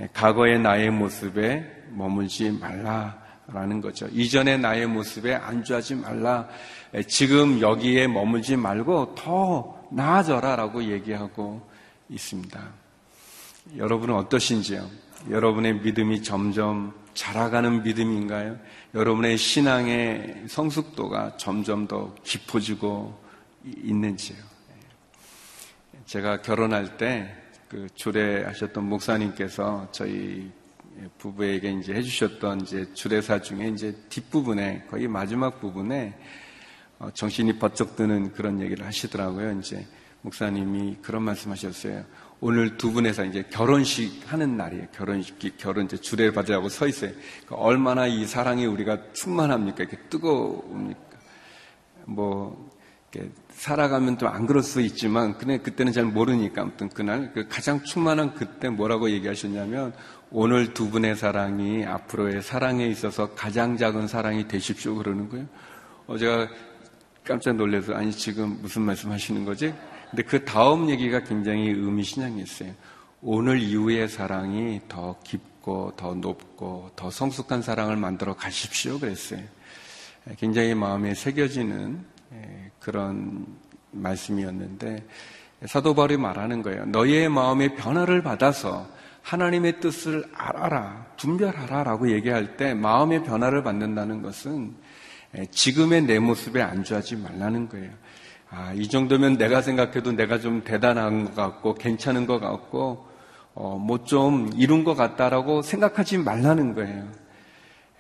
예, 0.00 0.08
과거의 0.12 0.60
나의 0.60 0.90
모습에 0.90 1.64
머물지 1.90 2.50
말라라는 2.50 3.80
거죠. 3.80 4.06
이전의 4.12 4.58
나의 4.58 4.87
모습에 4.87 5.34
안주하지 5.34 5.96
말라. 5.96 6.48
예, 6.94 7.02
지금 7.02 7.60
여기에 7.60 8.08
머물지 8.08 8.56
말고 8.56 9.14
더 9.16 9.73
나아져라 9.90 10.57
라고 10.57 10.83
얘기하고 10.85 11.66
있습니다. 12.09 12.61
여러분은 13.77 14.14
어떠신지요? 14.14 14.88
여러분의 15.31 15.81
믿음이 15.81 16.23
점점 16.23 16.94
자라가는 17.14 17.83
믿음인가요? 17.83 18.59
여러분의 18.94 19.38
신앙의 19.38 20.44
성숙도가 20.49 21.37
점점 21.37 21.87
더 21.87 22.14
깊어지고 22.25 23.18
있는지요? 23.64 24.37
제가 26.07 26.42
결혼할 26.42 26.97
때 26.97 27.44
그 27.75 27.88
주례하셨던 27.97 28.88
목사님께서 28.88 29.88
저희 29.90 30.49
부부에게 31.18 31.73
이제 31.73 31.92
해주셨던 31.92 32.61
이제 32.61 32.87
주례사 32.94 33.40
중에 33.40 33.66
이제 33.66 33.97
뒷부분에 34.09 34.85
거의 34.88 35.09
마지막 35.09 35.61
부분에 35.61 36.14
어, 36.14 36.16
정신이 37.12 37.59
번쩍 37.59 37.96
드는 37.96 38.33
그런 38.33 38.61
얘기를 38.61 38.87
하시더라고요. 38.87 39.59
이제 39.59 39.87
목사님이 40.22 40.98
그런 41.02 41.22
말씀하셨어요. 41.22 42.04
오늘 42.40 42.76
두 42.76 42.92
분에서 42.92 43.24
이제 43.24 43.44
결혼식 43.50 44.20
하는 44.26 44.57
날이에요. 44.57 44.87
결혼식, 44.92 45.57
결혼 45.57 45.87
이제 45.87 45.96
주례를 45.96 46.33
받으라고 46.33 46.68
서 46.68 46.87
있어요. 46.87 47.11
그러니까 47.46 47.57
얼마나 47.57 48.07
이 48.07 48.26
사랑이 48.26 48.66
우리가 48.66 49.12
충만합니까? 49.12 49.85
이렇게 49.85 49.96
뜨거웁니까? 50.09 51.00
뭐, 52.07 52.70
이렇게 53.12 53.30
살아가면 53.50 54.18
또 54.18 54.26
안 54.26 54.46
그럴 54.46 54.62
수 54.62 54.80
있지만, 54.80 55.38
근데 55.38 55.59
그때는 55.59 55.92
잘 55.92 56.04
모르니까 56.04 56.62
아무튼 56.62 56.88
그날 56.88 57.33
그 57.33 57.46
가장 57.48 57.83
충만한 57.83 58.35
그때 58.35 58.68
뭐라고 58.68 59.11
얘기하셨냐면, 59.11 59.94
오늘 60.30 60.74
두 60.74 60.90
분의 60.90 61.16
사랑이 61.16 61.87
앞으로의 61.87 62.42
사랑에 62.42 62.87
있어서 62.88 63.35
가장 63.35 63.76
작은 63.76 64.09
사랑이 64.09 64.48
되십시오. 64.48 64.96
그러는 64.96 65.28
거예요. 65.28 65.46
어, 66.07 66.18
제가 66.18 66.48
깜짝 67.24 67.56
놀라서, 67.56 67.94
아니, 67.94 68.12
지금 68.12 68.58
무슨 68.60 68.82
말씀 68.82 69.10
하시는 69.10 69.44
거지? 69.46 69.72
근데 70.10 70.22
그 70.22 70.44
다음 70.44 70.90
얘기가 70.90 71.24
굉장히 71.24 71.70
의미심장했어요. 71.70 72.70
오늘 73.22 73.58
이후의 73.60 74.08
사랑이 74.08 74.82
더 74.87 75.16
깊고 75.24 75.94
더 75.96 76.14
높고 76.14 76.90
더 76.94 77.10
성숙한 77.10 77.62
사랑을 77.62 77.96
만들어 77.96 78.37
가십시오. 78.37 78.98
그랬어요. 78.98 79.40
굉장히 80.37 80.74
마음에 80.74 81.14
새겨지는 81.14 82.04
예, 82.34 82.70
그런 82.78 83.46
말씀이었는데 83.92 85.04
사도 85.64 85.94
바울이 85.94 86.18
말하는 86.18 86.62
거예요. 86.62 86.84
너희의 86.87 87.30
마음의 87.30 87.76
변화를 87.76 88.22
받아서 88.22 88.87
하나님의 89.22 89.80
뜻을 89.80 90.24
알아라, 90.34 91.06
분별하라 91.16 91.84
라고 91.84 92.10
얘기할 92.12 92.58
때 92.58 92.74
마음의 92.74 93.24
변화를 93.24 93.62
받는다는 93.62 94.20
것은 94.20 94.74
예, 94.78 94.84
지금의 95.51 96.03
내 96.03 96.18
모습에 96.18 96.62
안주하지 96.62 97.16
말라는 97.16 97.68
거예요. 97.68 97.90
아, 98.51 98.73
이 98.75 98.88
정도면 98.88 99.37
내가 99.37 99.62
생각해도 99.62 100.12
내가 100.12 100.38
좀 100.38 100.62
대단한 100.62 101.25
것 101.25 101.35
같고 101.35 101.75
괜찮은 101.75 102.27
것 102.27 102.38
같고 102.38 103.07
어, 103.55 103.79
뭐 103.79 103.99
좀 104.05 104.51
이룬 104.57 104.85
것 104.85 104.94
같다라고 104.94 105.62
생각하지 105.62 106.18
말라는 106.18 106.75
거예요. 106.75 107.09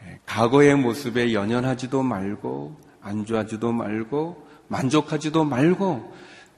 예, 0.04 0.18
과거의 0.26 0.74
모습에 0.76 1.32
연연하지도 1.32 2.02
말고 2.02 2.76
안주하지도 3.00 3.72
말고 3.72 4.46
만족하지도 4.68 5.44
말고 5.44 6.12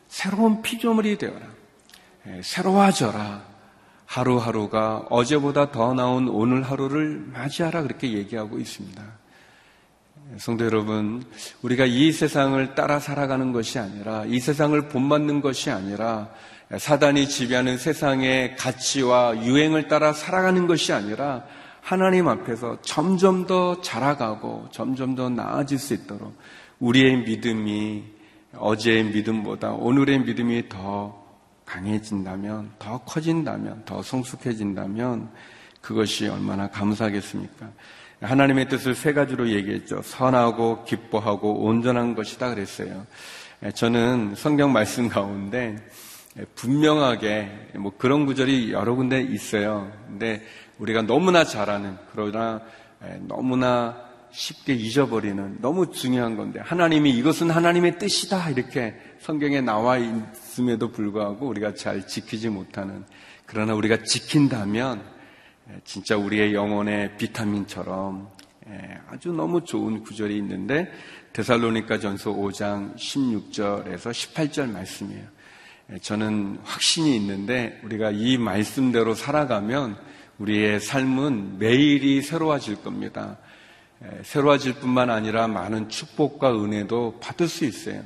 새로운 0.09 0.62
피조물이 0.62 1.19
되어라. 1.19 1.47
예, 2.29 2.41
새로워져라. 2.43 3.45
하루하루가 4.07 5.07
어제보다 5.11 5.73
더 5.73 5.93
나은 5.93 6.29
오늘 6.29 6.62
하루를 6.62 7.25
맞이하라 7.33 7.83
그렇게 7.83 8.12
얘기하고 8.12 8.59
있습니다. 8.59 9.03
성도 10.39 10.65
여러분, 10.65 11.25
우리가 11.62 11.87
이 11.87 12.11
세상을 12.11 12.75
따라 12.75 12.99
살아가는 12.99 13.53
것이 13.53 13.79
아니라 13.79 14.25
이 14.27 14.41
세상을 14.41 14.89
본받는 14.89 15.41
것이 15.41 15.71
아니라 15.71 16.31
사단이 16.77 17.29
지배하는 17.29 17.79
세상의 17.79 18.57
가치와 18.57 19.45
유행을 19.45 19.89
따라 19.89 20.12
살아가는 20.12 20.67
것이 20.67 20.93
아니라 20.93 21.45
하나님 21.81 22.27
앞에서 22.27 22.79
점점 22.83 23.47
더 23.47 23.81
자라가고 23.81 24.69
점점 24.73 25.15
더 25.15 25.31
나아질 25.31 25.79
수 25.79 25.95
있도록 25.95 26.37
우리의 26.81 27.19
믿음이 27.19 28.05
어제의 28.55 29.05
믿음보다 29.05 29.73
오늘의 29.73 30.21
믿음이 30.21 30.69
더 30.69 31.25
강해진다면, 31.65 32.73
더 32.79 32.99
커진다면, 32.99 33.85
더 33.85 34.03
성숙해진다면 34.03 35.31
그것이 35.81 36.29
얼마나 36.29 36.69
감사하겠습니까? 36.69 37.71
하나님의 38.20 38.68
뜻을 38.68 38.94
세 38.94 39.12
가지로 39.12 39.50
얘기했죠. 39.50 40.00
선하고 40.02 40.85
기뻐하고 40.85 41.64
온전한 41.64 42.14
것이다 42.14 42.55
그랬어요. 42.55 43.07
예, 43.62 43.70
저는 43.72 44.35
성경 44.37 44.72
말씀 44.72 45.09
가운데 45.09 45.76
분명하게 46.55 47.70
뭐 47.79 47.92
그런 47.96 48.26
구절이 48.26 48.72
여러 48.72 48.94
군데 48.94 49.20
있어요. 49.20 49.90
근데 50.07 50.42
우리가 50.79 51.02
너무나 51.02 51.44
잘하는 51.44 51.96
그러나 52.12 52.61
예, 53.05 53.18
너무나 53.26 54.07
쉽게 54.31 54.74
잊어버리는 54.74 55.59
너무 55.61 55.92
중요한 55.92 56.37
건데 56.37 56.61
하나님이 56.62 57.11
이것은 57.11 57.50
하나님의 57.50 57.98
뜻이다 57.98 58.50
이렇게 58.50 58.94
성경에 59.20 59.61
나와 59.61 59.96
있음에도 59.98 60.90
불구하고 60.90 61.46
우리가 61.46 61.74
잘 61.74 62.07
지키지 62.07 62.50
못하는 62.50 63.05
그러나 63.46 63.74
우리가 63.74 64.02
지킨다면 64.05 65.00
예, 65.00 65.15
진짜 65.85 66.16
우리의 66.16 66.55
영혼의 66.55 67.16
비타민처럼 67.16 68.29
예, 68.68 68.98
아주 69.09 69.31
너무 69.31 69.64
좋은 69.64 70.02
구절이 70.02 70.37
있는데 70.38 70.90
데살로니가 71.33 71.98
전서 71.98 72.31
5장 72.31 72.96
16절에서 72.96 74.11
18절 74.11 74.70
말씀이에요. 74.70 75.24
예, 75.92 75.98
저는 75.98 76.59
확신이 76.64 77.16
있는데 77.16 77.81
우리가 77.85 78.11
이 78.11 78.38
말씀대로 78.38 79.14
살아가면 79.14 79.96
우리의 80.38 80.81
삶은 80.81 81.59
매일이 81.59 82.22
새로워질 82.22 82.83
겁니다. 82.83 83.38
새로워질 84.22 84.74
뿐만 84.74 85.09
아니라 85.09 85.48
많은 85.48 85.88
축복과 85.88 86.52
은혜도 86.62 87.18
받을 87.20 87.48
수 87.48 87.64
있어요. 87.64 88.02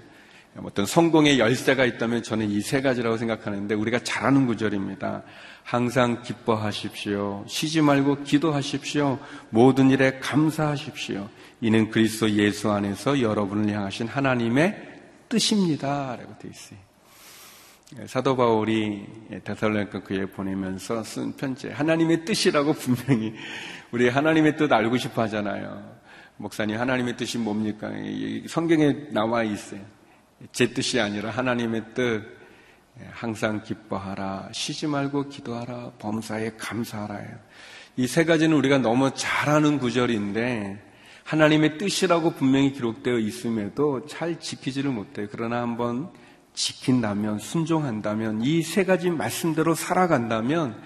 어떤 0.58 0.86
성공의 0.86 1.38
열쇠가 1.38 1.84
있다면 1.84 2.22
저는 2.22 2.50
이 2.50 2.60
세 2.60 2.80
가지라고 2.80 3.16
생각하는데 3.16 3.74
우리가 3.74 4.00
잘하는 4.00 4.46
구절입니다. 4.46 5.24
항상 5.64 6.22
기뻐하십시오. 6.22 7.44
쉬지 7.46 7.80
말고 7.80 8.24
기도하십시오. 8.24 9.18
모든 9.50 9.90
일에 9.90 10.18
감사하십시오. 10.18 11.28
이는 11.60 11.90
그리스도 11.90 12.30
예수 12.30 12.70
안에서 12.70 13.20
여러분을 13.20 13.72
향하신 13.74 14.08
하나님의 14.08 14.90
뜻입니다. 15.28 16.16
라고 16.16 16.36
되어 16.38 16.50
있어요. 16.50 16.78
예, 18.00 18.06
사도 18.06 18.36
바울이 18.36 19.04
데살로니가 19.44 20.04
교회에 20.04 20.26
보내면서 20.26 21.02
쓴 21.02 21.32
편지 21.32 21.68
하나님의 21.68 22.24
뜻이라고 22.24 22.72
분명히 22.72 23.34
우리 23.90 24.08
하나님의 24.08 24.56
뜻 24.56 24.72
알고 24.72 24.96
싶어 24.96 25.22
하잖아요. 25.22 25.98
목사님 26.36 26.78
하나님의 26.78 27.16
뜻이 27.16 27.38
뭡니까? 27.38 27.90
성경에 28.48 29.08
나와 29.10 29.42
있어요. 29.42 29.80
제 30.52 30.72
뜻이 30.72 31.00
아니라 31.00 31.30
하나님의 31.30 31.82
뜻 31.94 32.22
예, 32.22 32.39
항상 33.10 33.62
기뻐하라, 33.62 34.50
쉬지 34.52 34.86
말고 34.86 35.28
기도하라, 35.28 35.92
범사에 35.98 36.52
감사하라. 36.58 37.20
이세 37.96 38.24
가지는 38.24 38.56
우리가 38.56 38.78
너무 38.78 39.10
잘하는 39.14 39.78
구절인데 39.78 40.86
하나님의 41.24 41.78
뜻이라고 41.78 42.32
분명히 42.32 42.72
기록되어 42.72 43.18
있음에도 43.18 44.06
잘 44.06 44.40
지키지를 44.40 44.90
못해요. 44.90 45.28
그러나 45.30 45.60
한번 45.62 46.10
지킨다면, 46.52 47.38
순종한다면, 47.38 48.42
이 48.42 48.62
세 48.62 48.84
가지 48.84 49.10
말씀대로 49.10 49.74
살아간다면 49.74 50.82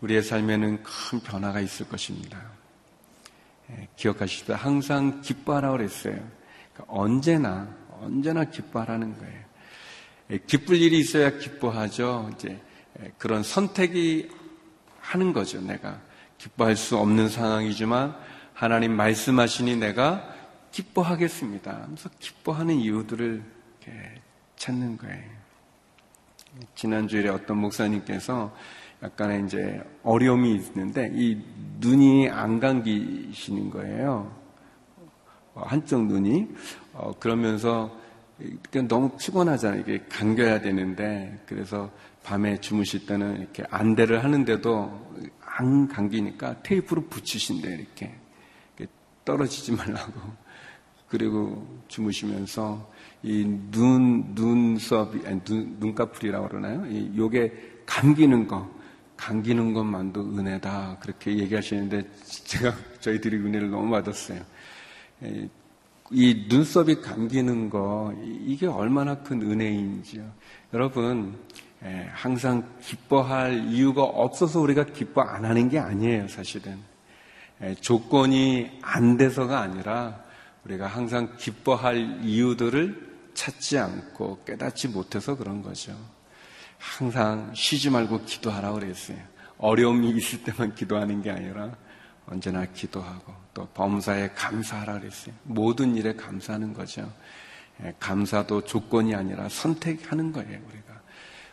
우리의 0.00 0.22
삶에는 0.22 0.82
큰 0.82 1.20
변화가 1.20 1.60
있을 1.60 1.88
것입니다. 1.88 2.40
예, 3.70 3.88
기억하십시오. 3.96 4.54
항상 4.54 5.20
기뻐하라 5.20 5.72
그랬어요. 5.72 6.14
그러니까 6.72 6.84
언제나, 6.88 7.68
언제나 8.00 8.44
기뻐하라는 8.44 9.18
거예요. 9.18 9.41
예, 10.32 10.38
기쁠 10.38 10.80
일이 10.80 10.98
있어야 10.98 11.36
기뻐하죠. 11.38 12.30
이제 12.34 12.58
예, 13.00 13.12
그런 13.18 13.42
선택이 13.42 14.30
하는 14.98 15.32
거죠. 15.32 15.60
내가 15.60 16.00
기뻐할 16.38 16.74
수 16.74 16.96
없는 16.96 17.28
상황이지만 17.28 18.16
하나님 18.54 18.96
말씀하시니 18.96 19.76
내가 19.76 20.34
기뻐하겠습니다. 20.70 21.70
하면서 21.70 22.08
기뻐하는 22.18 22.76
이유들을 22.76 23.42
찾는 24.56 24.96
거예요. 24.96 25.42
지난 26.74 27.08
주일에 27.08 27.28
어떤 27.28 27.58
목사님께서 27.58 28.54
약간의 29.02 29.44
이제 29.44 29.82
어려움이 30.02 30.54
있는데 30.54 31.10
이 31.12 31.42
눈이 31.80 32.30
안 32.30 32.60
감기시는 32.60 33.70
거예요. 33.70 34.34
어, 35.54 35.62
한쪽 35.66 36.06
눈이 36.06 36.48
어, 36.94 37.12
그러면서 37.18 38.01
너무 38.88 39.16
피곤하잖아요. 39.16 39.80
이게 39.80 40.04
감겨야 40.08 40.60
되는데 40.60 41.42
그래서 41.46 41.90
밤에 42.22 42.60
주무실 42.60 43.06
때는 43.06 43.40
이렇게 43.40 43.64
안대를 43.70 44.22
하는데도 44.24 45.12
안 45.44 45.88
감기니까 45.88 46.62
테이프로 46.62 47.06
붙이신대 47.06 47.68
이렇게. 47.68 48.22
떨어지지 49.24 49.72
말라고. 49.72 50.12
그리고 51.08 51.66
주무시면서 51.88 52.90
이 53.22 53.44
눈, 53.70 54.34
아니, 55.26 55.44
눈, 55.44 55.76
눈꺼풀이라고 55.78 56.48
그러나요? 56.48 56.86
이, 56.86 57.12
요게 57.16 57.82
감기는 57.84 58.46
거, 58.46 58.70
감기는 59.16 59.74
것만도 59.74 60.20
은혜다. 60.20 60.98
그렇게 61.00 61.36
얘기하시는데 61.38 62.08
제가 62.24 62.74
저희들이 63.00 63.36
은혜를 63.36 63.70
너무 63.70 63.90
받았어요. 63.90 64.40
이 66.12 66.46
눈썹이 66.48 67.00
감기는 67.00 67.70
거, 67.70 68.14
이게 68.46 68.66
얼마나 68.66 69.16
큰 69.22 69.40
은혜인지요. 69.40 70.30
여러분, 70.74 71.38
항상 72.12 72.68
기뻐할 72.82 73.64
이유가 73.68 74.02
없어서 74.02 74.60
우리가 74.60 74.84
기뻐 74.84 75.22
안 75.22 75.44
하는 75.44 75.68
게 75.68 75.78
아니에요, 75.78 76.28
사실은. 76.28 76.78
조건이 77.80 78.70
안 78.82 79.16
돼서가 79.16 79.60
아니라 79.60 80.20
우리가 80.64 80.86
항상 80.86 81.36
기뻐할 81.38 82.20
이유들을 82.22 83.12
찾지 83.34 83.78
않고 83.78 84.44
깨닫지 84.44 84.88
못해서 84.88 85.34
그런 85.34 85.62
거죠. 85.62 85.96
항상 86.78 87.52
쉬지 87.54 87.88
말고 87.88 88.24
기도하라고 88.24 88.80
그랬어요. 88.80 89.16
어려움이 89.58 90.10
있을 90.10 90.42
때만 90.42 90.74
기도하는 90.74 91.22
게 91.22 91.30
아니라 91.30 91.72
언제나 92.32 92.64
기도하고 92.64 93.34
또 93.54 93.66
범사에 93.74 94.30
감사하라 94.30 95.00
그랬어요. 95.00 95.34
모든 95.44 95.94
일에 95.94 96.14
감사하는 96.14 96.72
거죠. 96.72 97.12
예, 97.84 97.94
감사도 98.00 98.62
조건이 98.62 99.14
아니라 99.14 99.48
선택하는 99.48 100.32
거예요, 100.32 100.58
우리가. 100.68 100.92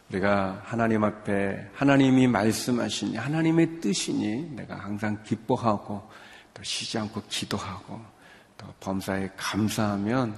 우리가 0.09 0.61
하나님 0.63 1.03
앞에 1.03 1.69
하나님이 1.73 2.27
말씀하시니 2.27 3.17
하나님의 3.17 3.79
뜻이니 3.81 4.55
내가 4.55 4.75
항상 4.75 5.21
기뻐하고 5.23 6.09
또 6.53 6.63
쉬지 6.63 6.97
않고 6.97 7.23
기도하고 7.29 8.01
또 8.57 8.67
범사에 8.79 9.29
감사하면 9.37 10.37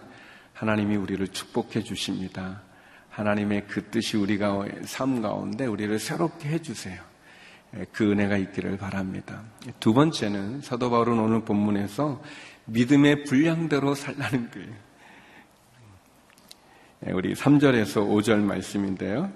하나님이 0.54 0.96
우리를 0.96 1.26
축복해 1.30 1.84
주십니다. 1.84 2.62
하나님의 3.10 3.68
그 3.68 3.90
뜻이 3.90 4.18
우리가 4.18 4.66
삶 4.86 5.22
가운데 5.22 5.66
우리를 5.66 5.98
새롭게 6.00 6.50
해 6.50 6.62
주세요. 6.62 7.11
예, 7.78 7.86
그 7.92 8.12
은혜가 8.12 8.38
있기를 8.38 8.78
바랍니다. 8.78 9.44
두 9.80 9.94
번째는 9.94 10.62
사도 10.62 10.90
바울은 10.90 11.20
오늘 11.20 11.42
본문에서 11.42 12.22
믿음의 12.66 13.24
분량대로 13.24 13.96
살라는 13.96 14.52
거예요. 14.52 14.92
예, 17.08 17.12
우리 17.14 17.34
3절에서 17.34 18.08
5절 18.08 18.42
말씀인데요. 18.42 19.32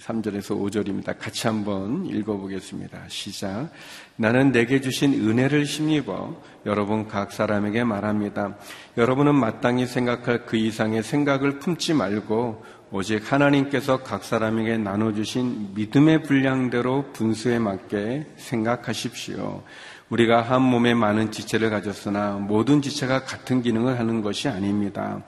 3절에서 0.00 0.56
예, 0.56 0.82
5절입니다. 0.82 1.16
같이 1.16 1.46
한번 1.46 2.04
읽어보겠습니다. 2.06 3.04
시작. 3.06 3.70
나는 4.16 4.50
내게 4.50 4.80
주신 4.80 5.12
은혜를 5.12 5.64
힘입어 5.64 6.42
여러분 6.64 7.06
각 7.06 7.30
사람에게 7.30 7.84
말합니다. 7.84 8.56
여러분은 8.96 9.36
마땅히 9.36 9.86
생각할 9.86 10.46
그 10.46 10.56
이상의 10.56 11.04
생각을 11.04 11.60
품지 11.60 11.94
말고 11.94 12.64
오직 12.92 13.32
하나님께서 13.32 14.04
각 14.04 14.22
사람에게 14.22 14.78
나눠주신 14.78 15.74
믿음의 15.74 16.22
분량대로 16.22 17.10
분수에 17.12 17.58
맞게 17.58 18.26
생각하십시오. 18.36 19.64
우리가 20.08 20.42
한 20.42 20.62
몸에 20.62 20.94
많은 20.94 21.32
지체를 21.32 21.70
가졌으나 21.70 22.34
모든 22.34 22.80
지체가 22.80 23.24
같은 23.24 23.60
기능을 23.62 23.98
하는 23.98 24.22
것이 24.22 24.48
아닙니다. 24.48 25.20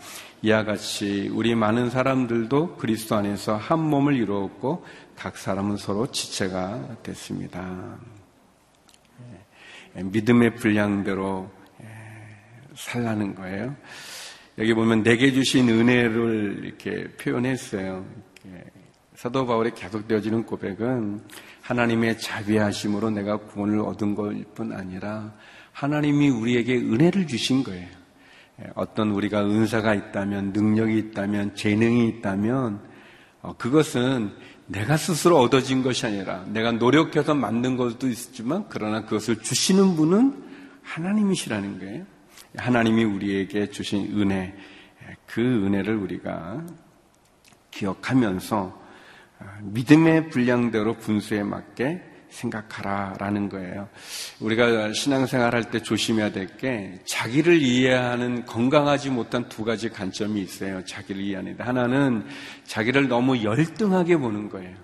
이와 0.43 0.65
같이 0.65 1.29
우리 1.35 1.57
많은 1.57 1.91
사람들도 1.91 2.77
그리스도 2.77 3.17
안에서 3.17 3.57
한 3.57 3.81
몸을 3.81 4.15
이루었고 4.15 4.87
각 5.17 5.37
사람은 5.37 5.79
서로 5.79 6.07
지체가 6.13 6.99
됐습니다. 7.03 7.99
예, 9.97 10.03
믿음의 10.05 10.55
분량대로 10.55 11.51
예, 11.83 11.87
살라는 12.77 13.35
거예요. 13.35 13.75
여기 14.59 14.75
보면 14.75 15.05
내게 15.05 15.33
주신 15.33 15.69
은혜를 15.69 16.63
이렇게 16.65 17.05
표현했어요. 17.17 18.05
사도 19.15 19.47
바울의 19.47 19.75
계속되어지는 19.75 20.45
고백은 20.45 21.21
하나님의 21.63 22.19
자비하심으로 22.19 23.11
내가 23.11 23.37
구원을 23.37 23.81
얻은 23.81 24.15
것뿐 24.15 24.73
아니라 24.73 25.35
하나님이 25.73 26.31
우리에게 26.31 26.77
은혜를 26.77 27.27
주신 27.27 27.63
거예요. 27.63 27.87
예, 28.61 28.71
어떤 28.75 29.11
우리가 29.11 29.45
은사가 29.45 29.95
있다면, 29.95 30.53
능력이 30.53 30.99
있다면, 30.99 31.55
재능이 31.55 32.09
있다면, 32.09 32.81
어, 33.43 33.57
그것은 33.57 34.33
내가 34.67 34.97
스스로 34.97 35.39
얻어진 35.39 35.85
것이 35.85 36.07
아니라 36.07 36.45
내가 36.49 36.73
노력해서 36.73 37.35
만든 37.35 37.77
것도 37.77 38.09
있지만, 38.09 38.67
그러나 38.69 39.05
그것을 39.05 39.41
주시는 39.41 39.95
분은 39.95 40.43
하나님이시라는 40.83 41.79
거예요. 41.79 42.18
하나님이 42.57 43.05
우리에게 43.05 43.71
주신 43.71 44.19
은혜, 44.21 44.55
예, 45.03 45.17
그 45.27 45.41
은혜를 45.41 45.95
우리가 45.97 46.65
기억하면서 47.71 48.83
어, 49.41 49.45
믿음의 49.63 50.31
분량대로 50.31 50.95
분수에 50.95 51.43
맞게 51.43 52.03
생각하라라는 52.31 53.49
거예요. 53.49 53.89
우리가 54.41 54.93
신앙생활 54.93 55.55
할 55.55 55.71
때 55.71 55.81
조심해야 55.81 56.31
될 56.33 56.57
게 56.59 56.99
자기를 57.07 57.63
이해하는 57.63 58.45
건강하지 58.45 59.11
못한 59.11 59.49
두 59.49 59.65
가지 59.65 59.89
관점이 59.89 60.41
있어요. 60.43 60.85
자기를 60.85 61.23
이해하는 61.23 61.57
데 61.57 61.63
하나는 61.63 62.27
자기를 62.65 63.09
너무 63.09 63.43
열등하게 63.43 64.17
보는 64.19 64.49
거예요. 64.51 64.77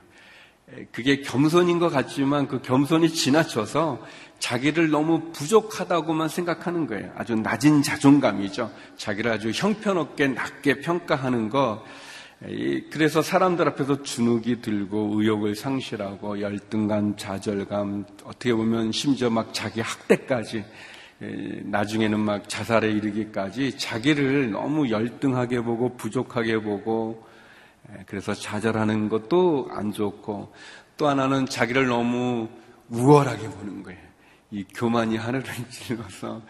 그게 0.93 1.21
겸손인 1.21 1.79
것 1.79 1.89
같지만 1.91 2.49
그 2.49 2.61
겸손이 2.61 3.11
지나쳐서 3.11 4.05
자기를 4.39 4.91
너무 4.91 5.33
부족하다고만 5.33 6.29
생각하는 6.29 6.87
거예요. 6.87 7.13
아주 7.17 7.35
낮은 7.35 7.83
자존감이죠. 7.83 8.71
자기를 8.97 9.31
아주 9.31 9.51
형편없게 9.51 10.29
낮게 10.29 10.81
평가하는 10.81 11.49
거 11.49 11.85
그래서 12.91 13.23
사람들 13.23 13.67
앞에서 13.69 14.03
주눅이 14.03 14.61
들고 14.61 15.13
의욕을 15.15 15.55
상실하고 15.55 16.41
열등감, 16.41 17.17
좌절감, 17.17 18.05
어떻게 18.25 18.53
보면 18.53 18.93
심지어 18.93 19.31
막 19.31 19.55
자기 19.55 19.81
학대까지 19.81 20.65
나중에는 21.65 22.21
막 22.21 22.49
자살에 22.49 22.91
이르기까지 22.91 23.79
자기를 23.79 24.51
너무 24.51 24.91
열등하게 24.91 25.61
보고 25.61 25.97
부족하게 25.97 26.59
보고 26.59 27.25
그래서 28.07 28.35
좌절하는 28.35 29.09
것도 29.09 29.69
안 29.71 29.93
좋고 29.93 30.53
또 30.97 31.09
하나는 31.09 31.47
자기를 31.47 31.87
너무 31.87 32.49
우월하게 32.91 33.49
보는 33.51 33.83
거예요. 33.83 34.01
이 34.51 34.65
교만이 34.75 35.17
하늘을 35.17 35.45
찔러서 35.71 36.43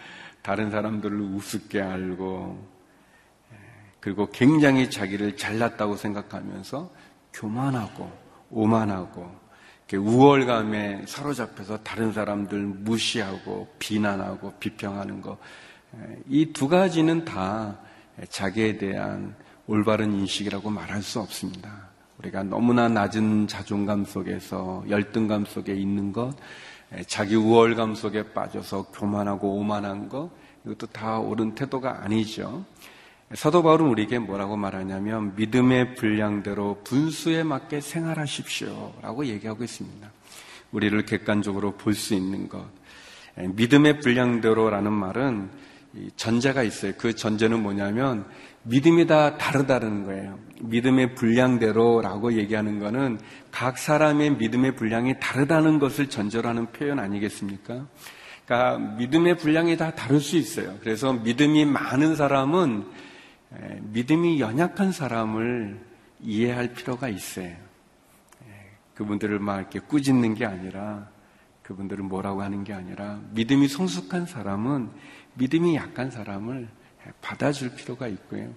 다른 0.43 0.71
사람들을 0.71 1.19
우습게 1.19 1.81
알고 1.81 2.75
그리고 4.01 4.29
굉장히 4.31 4.91
자기를 4.91 5.37
잘났다고 5.37 5.97
생각하면서 5.97 6.91
교만하고 7.33 8.13
오만하고 8.51 9.45
우월감에 9.97 11.05
사로잡혀서 11.07 11.79
다른 11.83 12.13
사람들 12.13 12.59
무시하고 12.59 13.69
비난하고 13.79 14.55
비평하는 14.59 15.21
거. 15.21 15.39
이두 16.29 16.69
가지는 16.69 17.25
다 17.25 17.79
자기에 18.29 18.79
대한 18.79 19.37
올바른 19.67 20.13
인식이라고 20.13 20.71
말할 20.71 21.03
수 21.03 21.21
없습니다. 21.21 21.89
우리가 22.19 22.43
너무나 22.43 22.89
낮은 22.89 23.49
자존감 23.49 24.05
속에서 24.05 24.85
열등감 24.89 25.45
속에 25.45 25.75
있는 25.75 26.13
것, 26.13 26.35
자기 27.07 27.35
우월감 27.35 27.95
속에 27.95 28.33
빠져서 28.33 28.85
교만하고 28.93 29.57
오만한 29.57 30.09
것, 30.09 30.31
이것도 30.65 30.87
다 30.89 31.19
옳은 31.19 31.55
태도가 31.55 32.05
아니죠. 32.05 32.65
사도 33.33 33.63
바울은 33.63 33.87
우리에게 33.87 34.19
뭐라고 34.19 34.57
말하냐면 34.57 35.35
믿음의 35.35 35.97
분량대로 35.97 36.83
분수에 36.85 37.43
맞게 37.43 37.81
생활하십시오. 37.81 38.95
라고 39.03 39.27
얘기하고 39.27 39.65
있습니다. 39.65 40.11
우리를 40.73 41.05
객관적으로 41.07 41.73
볼 41.73 41.95
수 41.95 42.15
있는 42.15 42.49
것. 42.49 42.65
믿음의 43.37 44.01
분량대로라는 44.01 44.93
말은 44.93 45.51
전제가 46.17 46.63
있어요. 46.63 46.93
그 46.97 47.15
전제는 47.15 47.63
뭐냐면 47.63 48.25
믿음이 48.65 49.07
다 49.07 49.37
다르다는 49.37 50.05
거예요. 50.05 50.39
믿음의 50.61 51.15
분량대로라고 51.15 52.35
얘기하는 52.35 52.79
거는 52.79 53.19
각 53.51 53.79
사람의 53.79 54.37
믿음의 54.37 54.77
분량이 54.77 55.19
다르다는 55.21 55.79
것을 55.79 56.09
전제로 56.09 56.49
하는 56.49 56.67
표현 56.73 56.99
아니겠습니까? 56.99 57.87
그러니까 58.47 58.79
믿음의 58.97 59.39
분량이 59.39 59.77
다 59.77 59.95
다를 59.95 60.21
수 60.21 60.37
있어요. 60.37 60.77
그래서 60.81 61.13
믿음이 61.13 61.65
많은 61.67 62.17
사람은 62.17 62.87
믿음이 63.93 64.41
연약한 64.41 64.93
사람을 64.93 65.81
이해할 66.21 66.73
필요가 66.73 67.09
있어요. 67.09 67.55
그분들을 68.95 69.39
막 69.39 69.59
이렇게 69.59 69.81
꾸짖는 69.81 70.35
게 70.35 70.47
아니라 70.47 71.09
그분들을 71.63 72.05
뭐라고 72.05 72.43
하는 72.43 72.65
게 72.65 72.73
아니라 72.73 73.21
믿음이 73.33 73.69
성숙한 73.69 74.27
사람은 74.27 74.91
믿음이 75.35 75.77
약한 75.77 76.11
사람을 76.11 76.69
받아줄 77.21 77.75
필요가 77.75 78.07
있고요. 78.09 78.53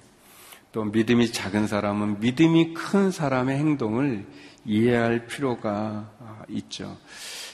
또 0.72 0.84
믿음이 0.84 1.32
작은 1.32 1.68
사람은 1.68 2.20
믿음이 2.20 2.74
큰 2.74 3.12
사람의 3.12 3.58
행동을 3.58 4.26
이해할 4.66 5.28
필요가 5.28 6.12
있죠. 6.50 6.98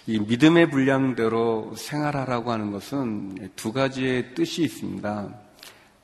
이 0.05 0.19
믿음의 0.19 0.69
분량대로 0.71 1.75
생활하라고 1.77 2.51
하는 2.51 2.71
것은 2.71 3.51
두 3.55 3.71
가지의 3.71 4.35
뜻이 4.35 4.63
있습니다. 4.63 5.33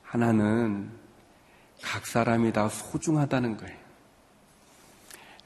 하나는 0.04 0.90
각 1.82 2.06
사람이 2.06 2.54
다 2.54 2.70
소중하다는 2.70 3.58
거예요. 3.58 3.78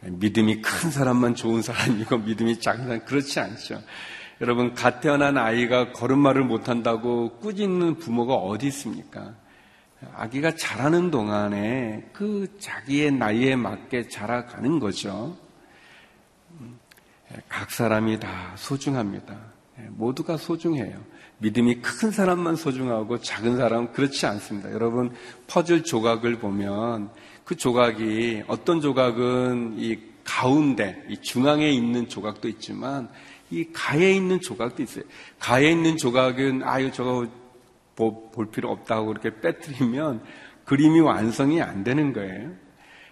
믿음이 0.02 0.62
큰 0.62 0.92
사람만 0.92 1.36
좋은 1.36 1.62
사람이고 1.62 2.18
믿음이 2.20 2.60
작은 2.60 2.84
사람 2.86 3.06
그렇지 3.06 3.40
않죠. 3.40 3.82
여러분 4.42 4.74
갓 4.74 5.02
태어난 5.02 5.38
아이가 5.38 5.92
걸음마를 5.92 6.44
못한다고 6.44 7.38
꾸짖는 7.40 8.00
부모가 8.00 8.36
어디 8.36 8.68
있습니까? 8.68 9.34
아기가 10.16 10.56
자라는 10.56 11.12
동안에 11.12 12.10
그 12.12 12.48
자기의 12.60 13.12
나이에 13.12 13.56
맞게 13.56 14.10
자라가는 14.10 14.80
거죠. 14.80 15.38
각 17.48 17.72
사람이 17.72 18.20
다 18.20 18.54
소중합니다. 18.58 19.36
모두가 19.90 20.38
소중해요. 20.38 21.00
믿음이 21.40 21.82
큰 21.82 22.12
사람만 22.12 22.56
소중하고 22.56 23.20
작은 23.20 23.58
사람은 23.58 23.92
그렇지 23.94 24.26
않습니다. 24.26 24.72
여러분 24.72 25.14
퍼즐 25.48 25.84
조각을 25.84 26.38
보면 26.40 27.10
그 27.44 27.56
조각이 27.56 28.44
어떤 28.48 28.82
조각은 28.82 29.76
이 29.78 30.00
가운데 30.24 31.04
이 31.10 31.18
중앙에 31.18 31.70
있는 31.70 32.08
조각도 32.08 32.48
있지만 32.48 33.10
이 33.54 33.72
가에 33.72 34.12
있는 34.14 34.42
조각도 34.42 34.82
있어요. 34.82 35.04
가에 35.40 35.72
있는 35.72 35.98
조각은 35.98 36.64
아유 36.64 36.92
저거 36.92 37.28
볼 37.96 38.50
필요 38.52 38.72
없다고 38.72 39.08
그렇게 39.08 39.40
빼뜨리면 39.40 40.24
그림이 40.66 41.00
완성이 41.02 41.62
안 41.62 41.84
되는 41.84 42.14
거예요. 42.14 42.52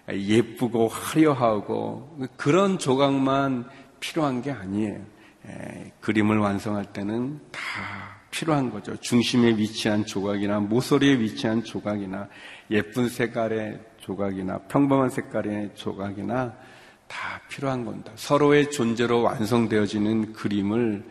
예쁘고 0.09 0.87
화려하고 0.87 2.17
그런 2.35 2.79
조각만 2.79 3.69
필요한 3.99 4.41
게 4.41 4.51
아니에요. 4.51 4.99
그림을 6.01 6.39
완성할 6.39 6.85
때는 6.91 7.39
다 7.51 7.61
필요한 8.31 8.71
거죠. 8.71 8.95
중심에 8.97 9.49
위치한 9.57 10.05
조각이나 10.05 10.59
모서리에 10.59 11.19
위치한 11.19 11.63
조각이나 11.63 12.29
예쁜 12.71 13.09
색깔의 13.09 13.79
조각이나 13.99 14.59
평범한 14.69 15.09
색깔의 15.09 15.71
조각이나 15.75 16.55
다 17.11 17.41
필요한 17.49 17.83
겁니다. 17.83 18.13
서로의 18.15 18.71
존재로 18.71 19.21
완성되어지는 19.21 20.31
그림을 20.31 21.03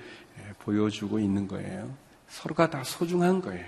보여주고 0.61 1.19
있는 1.19 1.47
거예요. 1.47 1.95
서로가 2.29 2.71
다 2.71 2.83
소중한 2.85 3.43
거예요. 3.43 3.67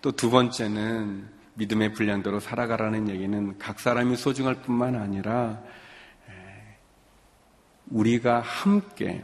또 0.00 0.10
두 0.12 0.30
번째는 0.30 1.28
믿음의 1.54 1.92
분량대로 1.92 2.40
살아가라는 2.40 3.10
얘기는 3.10 3.58
각 3.58 3.78
사람이 3.80 4.16
소중할 4.16 4.62
뿐만 4.62 4.96
아니라 4.96 5.62
우리가 7.88 8.40
함께 8.40 9.22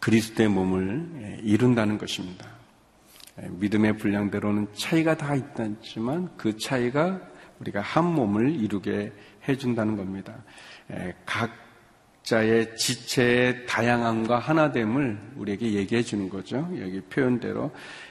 그리스도의 0.00 0.48
몸을 0.48 1.40
이룬다는 1.42 1.98
것입니다. 1.98 2.46
믿음의 3.36 3.98
분량대로는 3.98 4.68
차이가 4.74 5.14
다 5.16 5.34
있지만 5.34 6.30
그 6.38 6.56
차이가 6.56 7.20
우리가 7.60 7.82
한 7.82 8.04
몸을 8.06 8.50
이루게 8.56 9.12
해준다는 9.46 9.96
겁니다. 9.96 10.42
각자의 11.24 12.76
지체의 12.76 13.66
다양함과 13.66 14.38
하나됨을 14.38 15.32
우리에게 15.36 15.72
얘기해 15.72 16.02
주는 16.02 16.28
거죠. 16.28 16.68
여기 16.80 17.00
표현대로 17.00 17.70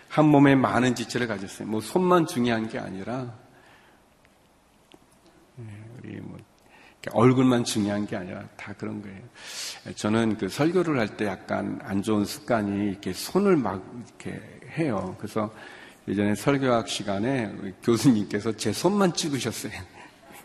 한 0.10 0.26
몸에 0.26 0.56
많은 0.56 0.96
지체를 0.96 1.28
가졌어요. 1.28 1.68
뭐 1.68 1.82
손만 1.82 2.26
중요한 2.26 2.68
게 2.70 2.80
아니라 2.80 3.34
우리 5.98 6.20
뭐 6.22 6.38
얼굴만 7.12 7.64
중요한 7.64 8.08
게 8.08 8.16
아니라 8.16 8.44
다 8.58 8.74
그런 8.74 9.02
거예요. 9.02 9.22
저는 9.96 10.38
그 10.38 10.50
설교를 10.50 11.00
할 11.00 11.16
때 11.18 11.26
약간 11.28 11.80
안 11.84 12.02
좋은 12.02 12.26
습관이 12.26 12.92
이렇게 12.92 13.14
손을 13.14 13.56
막 13.58 13.84
이렇게 14.08 14.42
해요. 14.78 15.16
그래서 15.20 15.54
예전에 16.08 16.36
설교학 16.36 16.88
시간에 16.88 17.54
교수님께서 17.84 18.56
제 18.58 18.72
손만 18.72 19.14
찍으셨어요. 19.14 19.74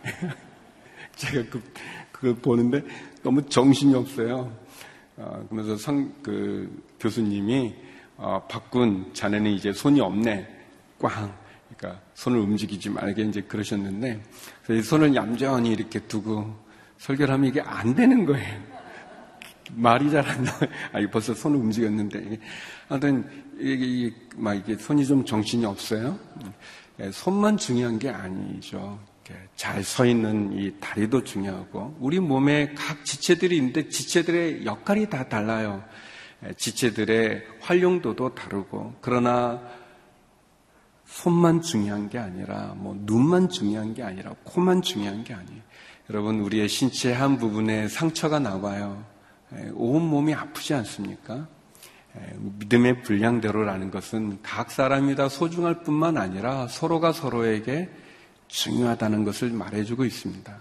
제가 1.17 1.51
그, 1.51 1.63
그걸 2.21 2.35
보는데 2.37 2.83
너무 3.23 3.43
정신이 3.49 3.95
없어요. 3.95 4.55
어, 5.17 5.47
그러면서 5.49 5.77
성, 5.77 6.13
그 6.23 6.83
교수님이 7.01 7.75
어, 8.17 8.47
박군 8.49 9.11
자네는 9.15 9.51
이제 9.53 9.73
손이 9.73 10.01
없네. 10.01 10.47
꽝. 10.99 11.35
그러니까 11.77 12.03
손을 12.15 12.39
움직이지 12.41 12.91
말게 12.91 13.23
이제 13.23 13.41
그러셨는데 13.41 14.21
그래서 14.67 14.89
손을 14.89 15.15
얌전히 15.15 15.73
이렇게 15.73 16.01
두고 16.01 16.55
설교를 16.99 17.33
하면 17.35 17.49
이게 17.49 17.61
안 17.63 17.95
되는 17.95 18.27
거예요. 18.27 18.71
말이 19.73 20.11
잘 20.11 20.27
안 20.27 20.45
나와요. 20.45 20.69
아, 20.93 21.11
벌써 21.11 21.33
손을 21.33 21.59
움직였는데. 21.59 22.39
하여튼, 22.89 23.25
이게, 23.59 24.15
막 24.37 24.55
이게 24.55 24.77
손이 24.77 25.07
좀 25.07 25.25
정신이 25.25 25.65
없어요. 25.65 26.19
예, 26.99 27.11
손만 27.13 27.57
중요한 27.57 27.99
게 27.99 28.11
아니죠. 28.11 28.99
잘 29.55 29.85
서 29.85 30.07
있는 30.07 30.53
이 30.53 30.73
다리도 30.81 31.25
중요하고, 31.25 31.97
우리 32.01 32.19
몸에 32.19 32.75
각 32.75 33.05
지체들이 33.05 33.57
있는데 33.57 33.89
지체들의 33.89 34.65
역할이 34.65 35.09
다 35.09 35.29
달라요. 35.29 35.85
예, 36.45 36.55
지체들의 36.55 37.45
활용도도 37.61 38.35
다르고, 38.35 38.95
그러나 39.01 39.63
손만 41.05 41.61
중요한 41.61 42.09
게 42.09 42.19
아니라, 42.19 42.75
뭐, 42.77 42.97
눈만 43.01 43.49
중요한 43.49 43.95
게 43.95 44.03
아니라, 44.03 44.35
코만 44.45 44.83
중요한 44.83 45.25
게 45.25 45.35
아니에요. 45.35 45.61
여러분, 46.09 46.41
우리의 46.41 46.69
신체 46.69 47.13
한 47.13 47.37
부분에 47.37 47.89
상처가 47.89 48.39
나와요. 48.39 49.05
온 49.75 50.03
몸이 50.09 50.35
아프지 50.35 50.75
않습니까? 50.75 51.49
믿음의 52.39 53.03
분량대로라는 53.03 53.91
것은 53.91 54.39
각 54.43 54.71
사람이 54.71 55.15
다 55.17 55.29
소중할 55.29 55.83
뿐만 55.83 56.17
아니라 56.17 56.67
서로가 56.69 57.13
서로에게 57.13 57.89
중요하다는 58.51 59.25
것을 59.25 59.51
말해주고 59.51 60.05
있습니다. 60.05 60.55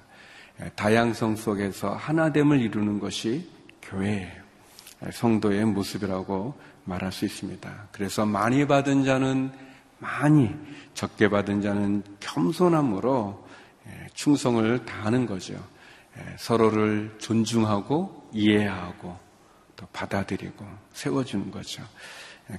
다양성 0.75 1.35
속에서 1.35 1.93
하나됨을 1.93 2.61
이루는 2.61 2.99
것이 2.99 3.49
교회예요. 3.81 4.39
성도의 5.11 5.65
모습이라고 5.65 6.59
말할 6.85 7.11
수 7.11 7.25
있습니다. 7.25 7.87
그래서 7.91 8.25
많이 8.25 8.67
받은 8.67 9.05
자는 9.05 9.51
많이, 9.99 10.53
적게 10.93 11.29
받은 11.29 11.61
자는 11.61 12.03
겸손함으로 12.19 13.47
충성을 14.13 14.85
다하는 14.85 15.25
거죠. 15.25 15.55
서로를 16.37 17.15
존중하고 17.19 18.29
이해하고 18.33 19.17
또 19.75 19.87
받아들이고 19.93 20.65
세워주는 20.93 21.51
거죠. 21.51 21.83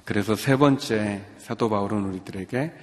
그래서 0.05 0.35
세 0.35 0.55
번째 0.55 1.25
사도 1.37 1.69
바울은 1.69 2.03
우리들에게 2.05 2.73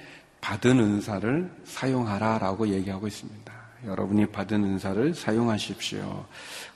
받은 0.41 0.79
은사를 0.79 1.51
사용하라라고 1.65 2.69
얘기하고 2.69 3.07
있습니다. 3.07 3.53
여러분이 3.87 4.27
받은 4.27 4.65
은사를 4.65 5.15
사용하십시오. 5.15 6.27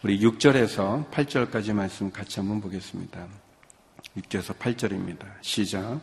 우리 0.02 0.20
6절에서 0.20 1.10
8절까지 1.10 1.72
말씀 1.72 2.10
같이 2.10 2.40
한번 2.40 2.60
보겠습니다. 2.60 3.26
6절에서 4.16 4.56
8절입니다. 4.56 5.26
시작. 5.40 6.00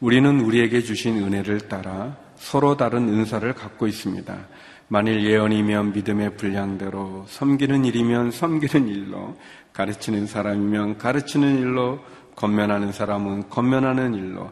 우리는 0.00 0.40
우리에게 0.40 0.80
주신 0.80 1.22
은혜를 1.22 1.68
따라 1.68 2.16
서로 2.36 2.76
다른 2.76 3.08
은사를 3.08 3.52
갖고 3.52 3.86
있습니다. 3.86 4.46
만일 4.88 5.24
예언이면 5.24 5.92
믿음의 5.92 6.36
분량대로 6.36 7.26
섬기는 7.28 7.84
일이면 7.84 8.30
섬기는 8.30 8.88
일로 8.88 9.36
가르치는 9.72 10.26
사람이면 10.26 10.98
가르치는 10.98 11.58
일로 11.58 12.00
건면하는 12.34 12.92
사람은 12.92 13.50
건면하는 13.50 14.14
일로 14.14 14.50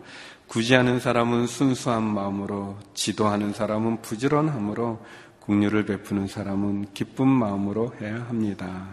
구제하는 0.48 0.98
사람은 0.98 1.46
순수한 1.46 2.02
마음으로 2.02 2.78
지도하는 2.94 3.52
사람은 3.52 4.00
부지런함으로 4.00 4.98
국류를 5.40 5.84
베푸는 5.84 6.26
사람은 6.26 6.94
기쁜 6.94 7.28
마음으로 7.28 7.94
해야 8.00 8.14
합니다. 8.14 8.88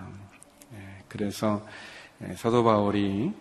예, 0.73 0.77
그래서 1.07 1.65
예, 2.21 2.33
사도 2.35 2.63
바울이 2.63 3.31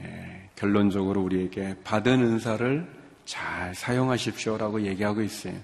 예, 0.00 0.48
결론적으로 0.54 1.22
우리에게 1.22 1.76
받은 1.82 2.22
은사를 2.22 2.86
잘 3.24 3.74
사용하십시오라고 3.74 4.82
얘기하고 4.82 5.22
있어요. 5.22 5.54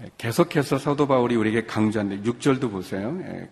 예, 0.00 0.10
계속해서 0.16 0.78
사도 0.78 1.08
바울이 1.08 1.34
우리에게 1.34 1.66
강조하는데 1.66 2.30
6절도 2.30 2.70
보세요. 2.70 3.18
예, 3.22 3.48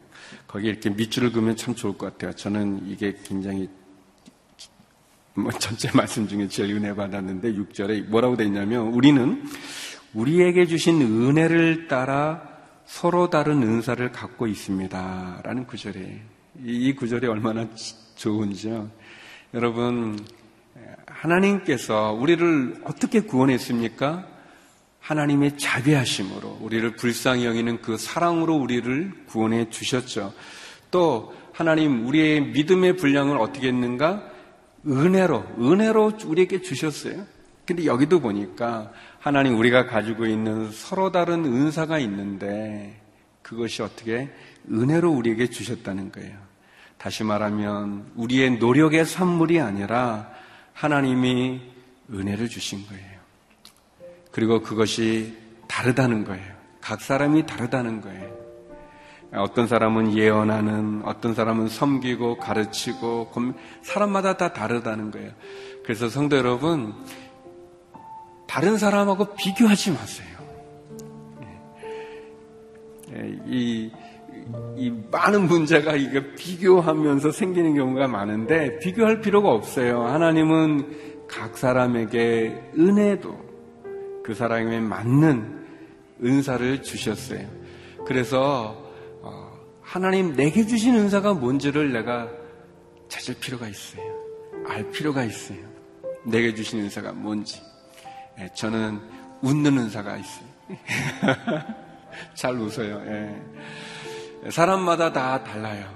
거기 0.46 0.68
이렇게 0.68 0.90
밑줄을 0.90 1.32
그으면 1.32 1.56
참 1.56 1.74
좋을 1.74 1.98
것 1.98 2.12
같아요. 2.12 2.32
저는 2.34 2.86
이게 2.86 3.16
굉장히 3.24 3.68
뭐 5.38 5.52
전체 5.52 5.88
말씀 5.94 6.26
중에 6.26 6.48
제일 6.48 6.74
은혜 6.76 6.94
받았는데 6.94 7.52
6절에 7.52 8.08
뭐라고 8.08 8.36
돼 8.36 8.44
있냐면 8.44 8.88
우리는 8.88 9.44
우리에게 10.12 10.66
주신 10.66 11.00
은혜를 11.00 11.86
따라 11.86 12.42
서로 12.86 13.30
다른 13.30 13.62
은사를 13.62 14.10
갖고 14.10 14.46
있습니다. 14.46 15.42
라는 15.44 15.66
구절에 15.66 16.22
이 16.64 16.92
구절이 16.94 17.26
얼마나 17.28 17.68
좋은지요. 18.16 18.90
여러분 19.54 20.18
하나님께서 21.06 22.12
우리를 22.12 22.82
어떻게 22.84 23.20
구원했습니까? 23.20 24.26
하나님의 25.00 25.56
자비하심으로 25.56 26.58
우리를 26.60 26.96
불쌍히 26.96 27.44
여기는 27.44 27.80
그 27.80 27.96
사랑으로 27.96 28.56
우리를 28.56 29.12
구원해 29.26 29.70
주셨죠. 29.70 30.32
또 30.90 31.34
하나님 31.52 32.06
우리의 32.06 32.40
믿음의 32.52 32.96
분량을 32.96 33.38
어떻게 33.38 33.68
했는가? 33.68 34.37
은혜로 34.88 35.44
은혜로 35.60 36.12
우리에게 36.24 36.62
주셨어요. 36.62 37.26
근데 37.66 37.84
여기도 37.84 38.20
보니까 38.20 38.92
하나님 39.18 39.58
우리가 39.58 39.86
가지고 39.86 40.26
있는 40.26 40.70
서로 40.72 41.12
다른 41.12 41.44
은사가 41.44 41.98
있는데 41.98 42.98
그것이 43.42 43.82
어떻게 43.82 44.30
은혜로 44.70 45.10
우리에게 45.12 45.48
주셨다는 45.48 46.10
거예요. 46.12 46.38
다시 46.96 47.24
말하면 47.24 48.10
우리의 48.16 48.52
노력의 48.58 49.04
산물이 49.04 49.60
아니라 49.60 50.30
하나님이 50.72 51.60
은혜를 52.12 52.48
주신 52.48 52.86
거예요. 52.86 53.18
그리고 54.32 54.62
그것이 54.62 55.36
다르다는 55.66 56.24
거예요. 56.24 56.54
각 56.80 57.00
사람이 57.00 57.46
다르다는 57.46 58.00
거예요. 58.00 58.37
어떤 59.34 59.66
사람은 59.66 60.16
예언하는, 60.16 61.02
어떤 61.04 61.34
사람은 61.34 61.68
섬기고 61.68 62.38
가르치고, 62.38 63.30
사람마다 63.82 64.36
다 64.36 64.52
다르다는 64.52 65.10
거예요. 65.10 65.32
그래서 65.84 66.08
성도 66.08 66.36
여러분, 66.36 66.94
다른 68.46 68.78
사람하고 68.78 69.34
비교하지 69.34 69.92
마세요. 69.92 70.38
예, 73.14 73.38
이, 73.46 73.90
이 74.76 74.92
많은 75.10 75.46
문제가 75.46 75.94
이게 75.94 76.34
비교하면서 76.34 77.32
생기는 77.32 77.74
경우가 77.74 78.08
많은데 78.08 78.78
비교할 78.78 79.20
필요가 79.20 79.50
없어요. 79.50 80.06
하나님은 80.06 81.26
각 81.28 81.56
사람에게 81.56 82.70
은혜도 82.78 83.48
그 84.24 84.34
사람에 84.34 84.80
맞는 84.80 85.66
은사를 86.24 86.82
주셨어요. 86.82 87.46
그래서 88.06 88.74
어, 88.76 88.87
하나님 89.88 90.34
내게 90.34 90.66
주신 90.66 90.94
은사가 90.96 91.32
뭔지를 91.32 91.94
내가 91.94 92.28
찾을 93.08 93.36
필요가 93.40 93.66
있어요. 93.66 94.02
알 94.68 94.90
필요가 94.90 95.24
있어요. 95.24 95.60
내게 96.24 96.54
주신 96.54 96.80
은사가 96.80 97.12
뭔지. 97.12 97.62
예, 98.38 98.50
저는 98.54 99.00
웃는 99.40 99.78
은사가 99.78 100.18
있어요. 100.18 100.46
잘 102.34 102.54
웃어요. 102.56 103.02
예. 103.06 104.50
사람마다 104.50 105.10
다 105.10 105.42
달라요. 105.42 105.88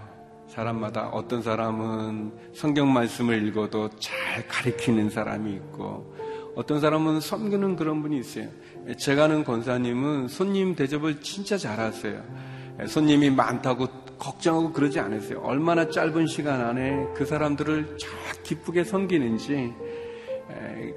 사람마다 0.49 1.09
어떤 1.09 1.43
사람은 1.43 2.33
성경 2.55 2.91
말씀을 2.95 3.47
읽어도 3.47 3.91
잘 3.99 4.49
가리키는 4.49 5.11
사람이 5.11 5.53
있고 5.53 6.17
어떤 6.57 6.81
사람은 6.81 7.21
섬기는 7.21 7.77
그런 7.77 8.01
분이 8.01 8.19
있어요. 8.21 8.49
제가 8.97 9.25
아는 9.25 9.45
권사님은 9.45 10.29
손님 10.29 10.75
대접을 10.77 11.21
진짜 11.21 11.59
잘하세요. 11.59 12.52
손님이 12.87 13.31
많다고 13.31 13.87
걱정하고 14.19 14.73
그러지 14.73 15.01
않으세요. 15.01 15.41
얼마나 15.41 15.89
짧은 15.89 16.27
시간 16.27 16.61
안에 16.61 17.09
그 17.15 17.25
사람들을 17.25 17.99
잘 17.99 18.43
기쁘게 18.43 18.85
섬기는지. 18.85 19.73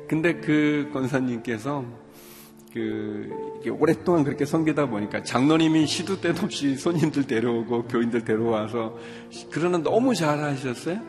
근데 0.07 0.35
그 0.35 0.89
권사님께서 0.93 1.85
그 2.73 3.29
오랫동안 3.79 4.23
그렇게 4.23 4.45
섬기다 4.45 4.87
보니까 4.87 5.23
장로님이 5.23 5.87
시도 5.87 6.19
때도 6.19 6.45
없이 6.45 6.75
손님들 6.75 7.25
데려오고 7.25 7.85
교인들 7.87 8.25
데려와서 8.25 8.97
그러나 9.51 9.77
너무 9.77 10.13
잘하셨어요. 10.13 10.99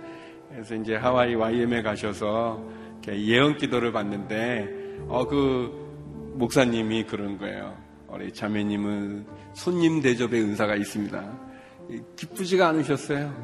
그래서 0.51 0.74
이제 0.77 0.95
하와이 0.95 1.35
YM에 1.35 1.83
가셔서 1.83 2.62
예언 3.09 3.57
기도를 3.59 3.93
받는데 3.93 5.05
어 5.09 5.27
그 5.27 5.87
목사님이 6.35 7.05
그런 7.05 7.39
거예요. 7.39 7.77
우리 8.09 8.33
자매님은 8.33 9.27
손님 9.57 10.03
대접의 10.03 10.43
은사가 10.43 10.77
있습니다. 10.77 11.39
기쁘지가 12.15 12.69
않으셨어요. 12.69 13.35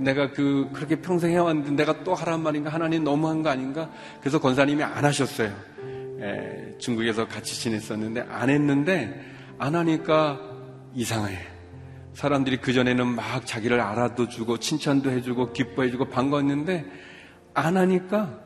내가 0.00 0.32
그 0.32 0.68
그렇게 0.72 1.00
평생 1.00 1.30
해왔는데 1.30 1.70
내가 1.70 2.02
또 2.02 2.14
하란 2.14 2.42
말인가 2.42 2.70
하나님 2.70 3.04
너무한 3.04 3.42
거 3.44 3.50
아닌가? 3.50 3.88
그래서 4.20 4.40
권사님이 4.40 4.82
안 4.82 5.04
하셨어요. 5.04 5.54
에, 6.20 6.76
중국에서 6.78 7.28
같이 7.28 7.54
지냈었는데 7.54 8.26
안 8.28 8.50
했는데 8.50 9.24
안 9.56 9.76
하니까 9.76 10.40
이상해. 10.94 11.38
사람들이 12.14 12.56
그 12.56 12.72
전에는 12.72 13.06
막 13.06 13.46
자기를 13.46 13.80
알아도 13.80 14.28
주고 14.28 14.58
칭찬도 14.58 15.10
해주고 15.12 15.52
기뻐해주고 15.52 16.06
반가웠는데 16.06 16.84
안 17.54 17.76
하니까 17.76 18.40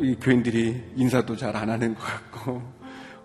이 0.00 0.16
교인들이 0.20 0.82
인사도 0.96 1.36
잘 1.36 1.54
안 1.54 1.70
하는 1.70 1.94
것 1.94 2.00
같고 2.02 2.60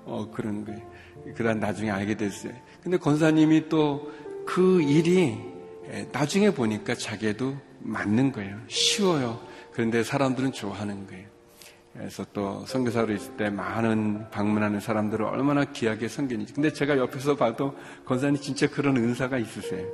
어 0.06 0.30
그런 0.32 0.64
거예요. 0.64 0.98
그다음 1.36 1.60
나중에 1.60 1.92
알게 1.92 2.16
됐어요. 2.16 2.54
근데 2.84 2.98
권사님이 2.98 3.70
또 3.70 4.28
그 4.48 4.82
일이 4.82 5.38
나중에 6.14 6.52
보니까 6.52 6.96
자기도 6.96 7.56
맞는 7.80 8.32
거예요. 8.32 8.58
쉬워요. 8.68 9.40
그런데 9.74 10.04
사람들은 10.04 10.54
좋아하는 10.54 11.06
거예요. 11.06 11.28
그래서 11.94 12.26
또 12.32 12.66
선교사로 12.66 13.14
있을 13.14 13.36
때 13.36 13.50
많은 13.50 14.30
방문하는 14.32 14.80
사람들을 14.80 15.24
얼마나 15.26 15.66
귀하게 15.66 16.08
섬기는지. 16.08 16.54
근데 16.54 16.72
제가 16.72 16.98
옆에서 16.98 17.36
봐도 17.36 17.76
권사님 18.06 18.42
진짜 18.42 18.68
그런 18.68 18.96
은사가 18.96 19.38
있으세요. 19.38 19.86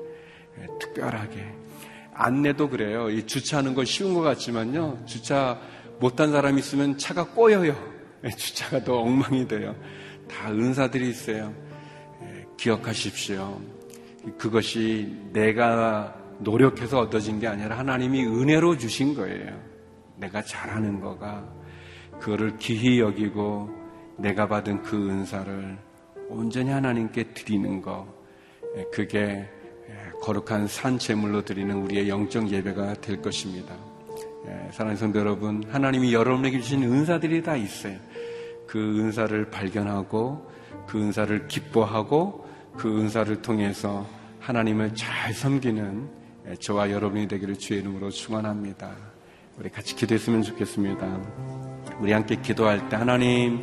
특별하게. 0.79 1.51
안내도 2.13 2.69
그래요. 2.69 3.09
이 3.09 3.25
주차하는 3.25 3.73
거 3.73 3.83
쉬운 3.83 4.13
것 4.13 4.21
같지만요. 4.21 5.03
주차 5.05 5.59
못한 5.99 6.31
사람이 6.31 6.59
있으면 6.59 6.97
차가 6.99 7.25
꼬여요. 7.25 7.75
예, 8.23 8.29
주차가 8.29 8.83
더 8.83 8.99
엉망이 8.99 9.47
돼요. 9.47 9.75
다 10.33 10.49
은사들이 10.51 11.09
있어요. 11.09 11.53
예, 12.23 12.45
기억하십시오. 12.57 13.61
그것이 14.37 15.15
내가 15.31 16.15
노력해서 16.39 16.99
얻어진 16.99 17.39
게 17.39 17.47
아니라 17.47 17.77
하나님이 17.77 18.25
은혜로 18.25 18.77
주신 18.77 19.13
거예요. 19.13 19.57
내가 20.17 20.41
잘하는 20.41 20.99
거가 20.99 21.47
그거를 22.19 22.57
기히 22.57 22.99
여기고 22.99 23.69
내가 24.17 24.47
받은 24.47 24.83
그 24.83 25.09
은사를 25.09 25.77
온전히 26.29 26.71
하나님께 26.71 27.33
드리는 27.33 27.81
거 27.81 28.07
예, 28.77 28.85
그게 28.91 29.47
거룩한 30.21 30.67
산 30.67 30.97
제물로 30.97 31.43
드리는 31.43 31.75
우리의 31.75 32.07
영적 32.07 32.49
예배가 32.49 32.95
될 32.95 33.21
것입니다. 33.21 33.75
예, 34.47 34.71
사랑하는 34.71 34.95
성도 34.95 35.19
여러분, 35.19 35.63
하나님이 35.69 36.13
여러분에게 36.13 36.59
주신 36.59 36.83
은사들이 36.83 37.43
다 37.43 37.55
있어요. 37.55 37.97
그 38.67 38.99
은사를 38.99 39.49
발견하고 39.49 40.51
그 40.87 40.99
은사를 40.99 41.47
기뻐하고 41.47 42.47
그 42.77 42.99
은사를 42.99 43.41
통해서 43.41 44.05
하나님을 44.39 44.95
잘 44.95 45.33
섬기는 45.33 46.23
예, 46.49 46.55
저와 46.55 46.91
여러분이 46.91 47.27
되기를 47.27 47.57
주의 47.57 47.79
이름으로 47.79 48.09
축원합니다. 48.09 48.91
우리 49.57 49.69
같이 49.69 49.95
기도했으면 49.95 50.41
좋겠습니다. 50.41 51.21
우리 51.99 52.11
함께 52.11 52.35
기도할 52.35 52.89
때 52.89 52.95
하나님 52.95 53.61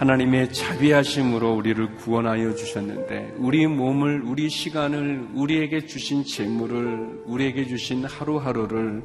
하나님의 0.00 0.50
자비하심으로 0.54 1.56
우리를 1.56 1.96
구원하여 1.96 2.54
주셨는데 2.54 3.34
우리 3.36 3.66
몸을 3.66 4.22
우리 4.24 4.48
시간을 4.48 5.28
우리에게 5.34 5.84
주신 5.84 6.24
재물을 6.24 7.20
우리에게 7.26 7.66
주신 7.66 8.06
하루하루를 8.06 9.02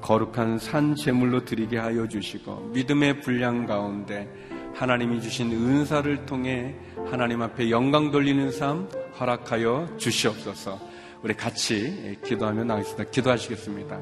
거룩한 0.00 0.58
산 0.58 0.96
제물로 0.96 1.44
드리게 1.44 1.78
하여 1.78 2.08
주시고 2.08 2.72
믿음의 2.74 3.20
분량 3.20 3.64
가운데 3.64 4.28
하나님이 4.74 5.22
주신 5.22 5.52
은사를 5.52 6.26
통해 6.26 6.74
하나님 7.12 7.40
앞에 7.40 7.70
영광 7.70 8.10
돌리는 8.10 8.50
삶 8.50 8.88
허락하여 9.20 9.88
주시옵소서. 9.98 10.80
우리 11.22 11.34
같이 11.34 12.18
기도하며 12.24 12.64
나가겠습니다. 12.64 13.08
기도하시겠습니다. 13.08 14.00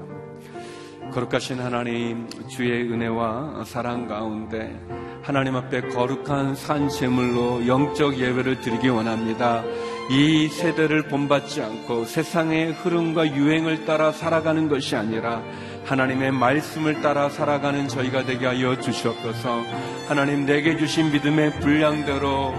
거룩하신 1.12 1.60
하나님 1.60 2.26
주의 2.48 2.90
은혜와 2.90 3.64
사랑 3.66 4.08
가운데 4.08 4.74
하나님 5.22 5.56
앞에 5.56 5.82
거룩한 5.88 6.56
산 6.56 6.88
제물로 6.88 7.66
영적 7.66 8.18
예배를 8.18 8.62
드리기 8.62 8.88
원합니다. 8.88 9.62
이 10.10 10.48
세대를 10.48 11.08
본받지 11.08 11.62
않고 11.62 12.06
세상의 12.06 12.72
흐름과 12.72 13.36
유행을 13.36 13.84
따라 13.84 14.10
살아가는 14.10 14.68
것이 14.68 14.96
아니라 14.96 15.42
하나님의 15.84 16.32
말씀을 16.32 17.02
따라 17.02 17.28
살아가는 17.28 17.88
저희가 17.88 18.24
되게 18.24 18.46
하여 18.46 18.80
주시옵소서. 18.80 19.62
하나님 20.08 20.46
내게 20.46 20.76
주신 20.76 21.12
믿음의 21.12 21.60
분량대로 21.60 22.54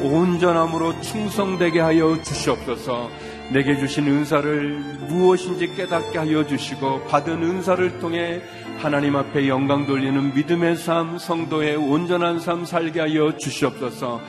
온전함으로 0.00 1.00
충성되게 1.02 1.80
하여 1.80 2.20
주시옵소서. 2.22 3.10
내게 3.50 3.78
주신 3.78 4.06
은사를 4.06 4.78
무엇인지 5.08 5.74
깨닫게 5.74 6.18
하여 6.18 6.46
주시고 6.46 7.04
받은 7.04 7.42
은사를 7.42 7.98
통해 7.98 8.42
하나님 8.78 9.16
앞에 9.16 9.48
영광 9.48 9.86
돌리는 9.86 10.34
믿음의 10.34 10.76
삶, 10.76 11.18
성도의 11.18 11.76
온전한 11.76 12.40
삶 12.40 12.66
살게 12.66 13.00
하여 13.00 13.36
주시옵소서. 13.36 14.20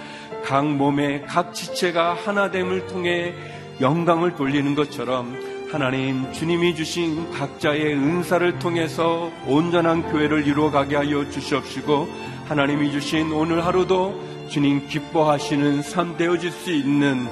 각 0.45 0.65
몸의 0.65 1.25
각 1.27 1.53
지체가 1.53 2.13
하나됨을 2.13 2.87
통해 2.87 3.33
영광을 3.81 4.35
돌리는 4.35 4.73
것처럼 4.73 5.37
하나님 5.69 6.31
주님이 6.31 6.73
주신 6.73 7.29
각자의 7.31 7.93
은사를 7.93 8.57
통해서 8.59 9.31
온전한 9.45 10.01
교회를 10.11 10.47
이루어가게 10.47 10.95
하여 10.95 11.29
주시옵시고 11.29 12.07
하나님이 12.47 12.91
주신 12.91 13.31
오늘 13.33 13.65
하루도 13.65 14.47
주님 14.47 14.87
기뻐하시는 14.87 15.83
삶 15.83 16.17
되어질 16.17 16.51
수 16.51 16.71
있는 16.71 17.27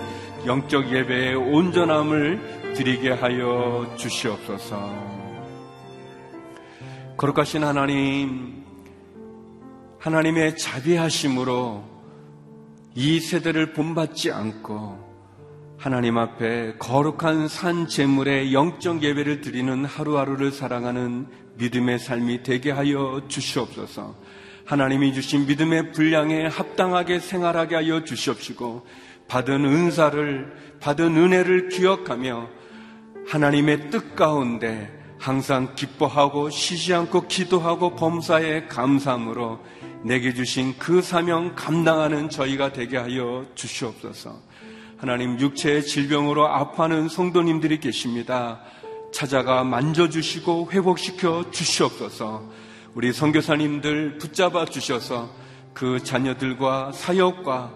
영적 0.45 0.93
예배의 0.93 1.35
온전함을 1.35 2.73
드리게 2.75 3.11
하여 3.11 3.91
주시옵소서. 3.97 5.17
거룩하신 7.17 7.63
하나님, 7.63 8.63
하나님의 9.99 10.57
자비하심으로 10.57 11.83
이 12.95 13.19
세대를 13.19 13.73
본받지 13.73 14.31
않고 14.31 15.07
하나님 15.77 16.17
앞에 16.17 16.75
거룩한 16.79 17.47
산 17.47 17.87
제물의 17.87 18.53
영적 18.53 19.03
예배를 19.03 19.41
드리는 19.41 19.85
하루하루를 19.85 20.51
사랑하는 20.51 21.27
믿음의 21.57 21.99
삶이 21.99 22.43
되게 22.43 22.71
하여 22.71 23.21
주시옵소서. 23.27 24.15
하나님이 24.65 25.13
주신 25.13 25.45
믿음의 25.45 25.93
분량에 25.93 26.45
합당하게 26.45 27.19
생활하게 27.19 27.75
하여 27.75 28.03
주시옵시고 28.03 28.85
받은 29.27 29.65
은사를 29.65 30.77
받은 30.79 31.17
은혜를 31.17 31.69
기억하며 31.69 32.47
하나님의 33.27 33.89
뜻 33.89 34.15
가운데 34.15 34.93
항상 35.19 35.73
기뻐하고 35.75 36.49
쉬지 36.49 36.93
않고 36.93 37.27
기도하고 37.27 37.95
범사에 37.95 38.67
감사함으로 38.67 39.59
내게 40.03 40.33
주신 40.33 40.77
그 40.77 41.01
사명 41.01 41.55
감당하는 41.55 42.29
저희가 42.29 42.71
되게 42.71 42.97
하여 42.97 43.45
주시옵소서. 43.55 44.39
하나님 44.97 45.39
육체의 45.39 45.83
질병으로 45.83 46.47
아파하는 46.47 47.09
성도님들이 47.09 47.79
계십니다. 47.79 48.61
찾아가 49.11 49.63
만져주시고 49.63 50.69
회복시켜 50.71 51.51
주시옵소서. 51.51 52.49
우리 52.93 53.13
선교사님들 53.13 54.17
붙잡아 54.17 54.65
주셔서 54.65 55.29
그 55.73 56.01
자녀들과 56.03 56.91
사역과 56.93 57.73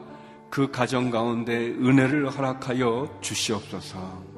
그 0.52 0.70
가정 0.70 1.10
가운데 1.10 1.56
은혜를 1.56 2.30
허락하여 2.30 3.20
주시옵소서. 3.22 4.32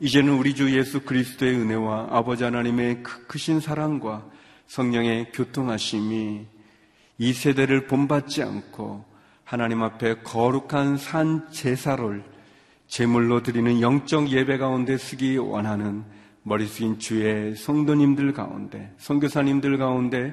이제는 0.00 0.32
우리 0.32 0.54
주 0.54 0.76
예수 0.76 1.02
그리스도의 1.02 1.54
은혜와 1.56 2.08
아버지 2.10 2.42
하나님의 2.42 3.02
크신 3.02 3.60
사랑과 3.60 4.26
성령의 4.66 5.32
교통하심이 5.32 6.46
이 7.18 7.32
세대를 7.34 7.86
본받지 7.86 8.42
않고 8.42 9.04
하나님 9.44 9.82
앞에 9.82 10.22
거룩한 10.22 10.96
산 10.96 11.46
제사를 11.50 12.24
제물로 12.86 13.42
드리는 13.42 13.82
영적 13.82 14.30
예배 14.30 14.56
가운데 14.56 14.96
쓰기 14.96 15.36
원하는 15.36 16.02
머리 16.42 16.66
숙인 16.66 16.98
주의 16.98 17.54
성도님들 17.54 18.32
가운데 18.32 18.94
성교사님들 18.96 19.76
가운데 19.76 20.32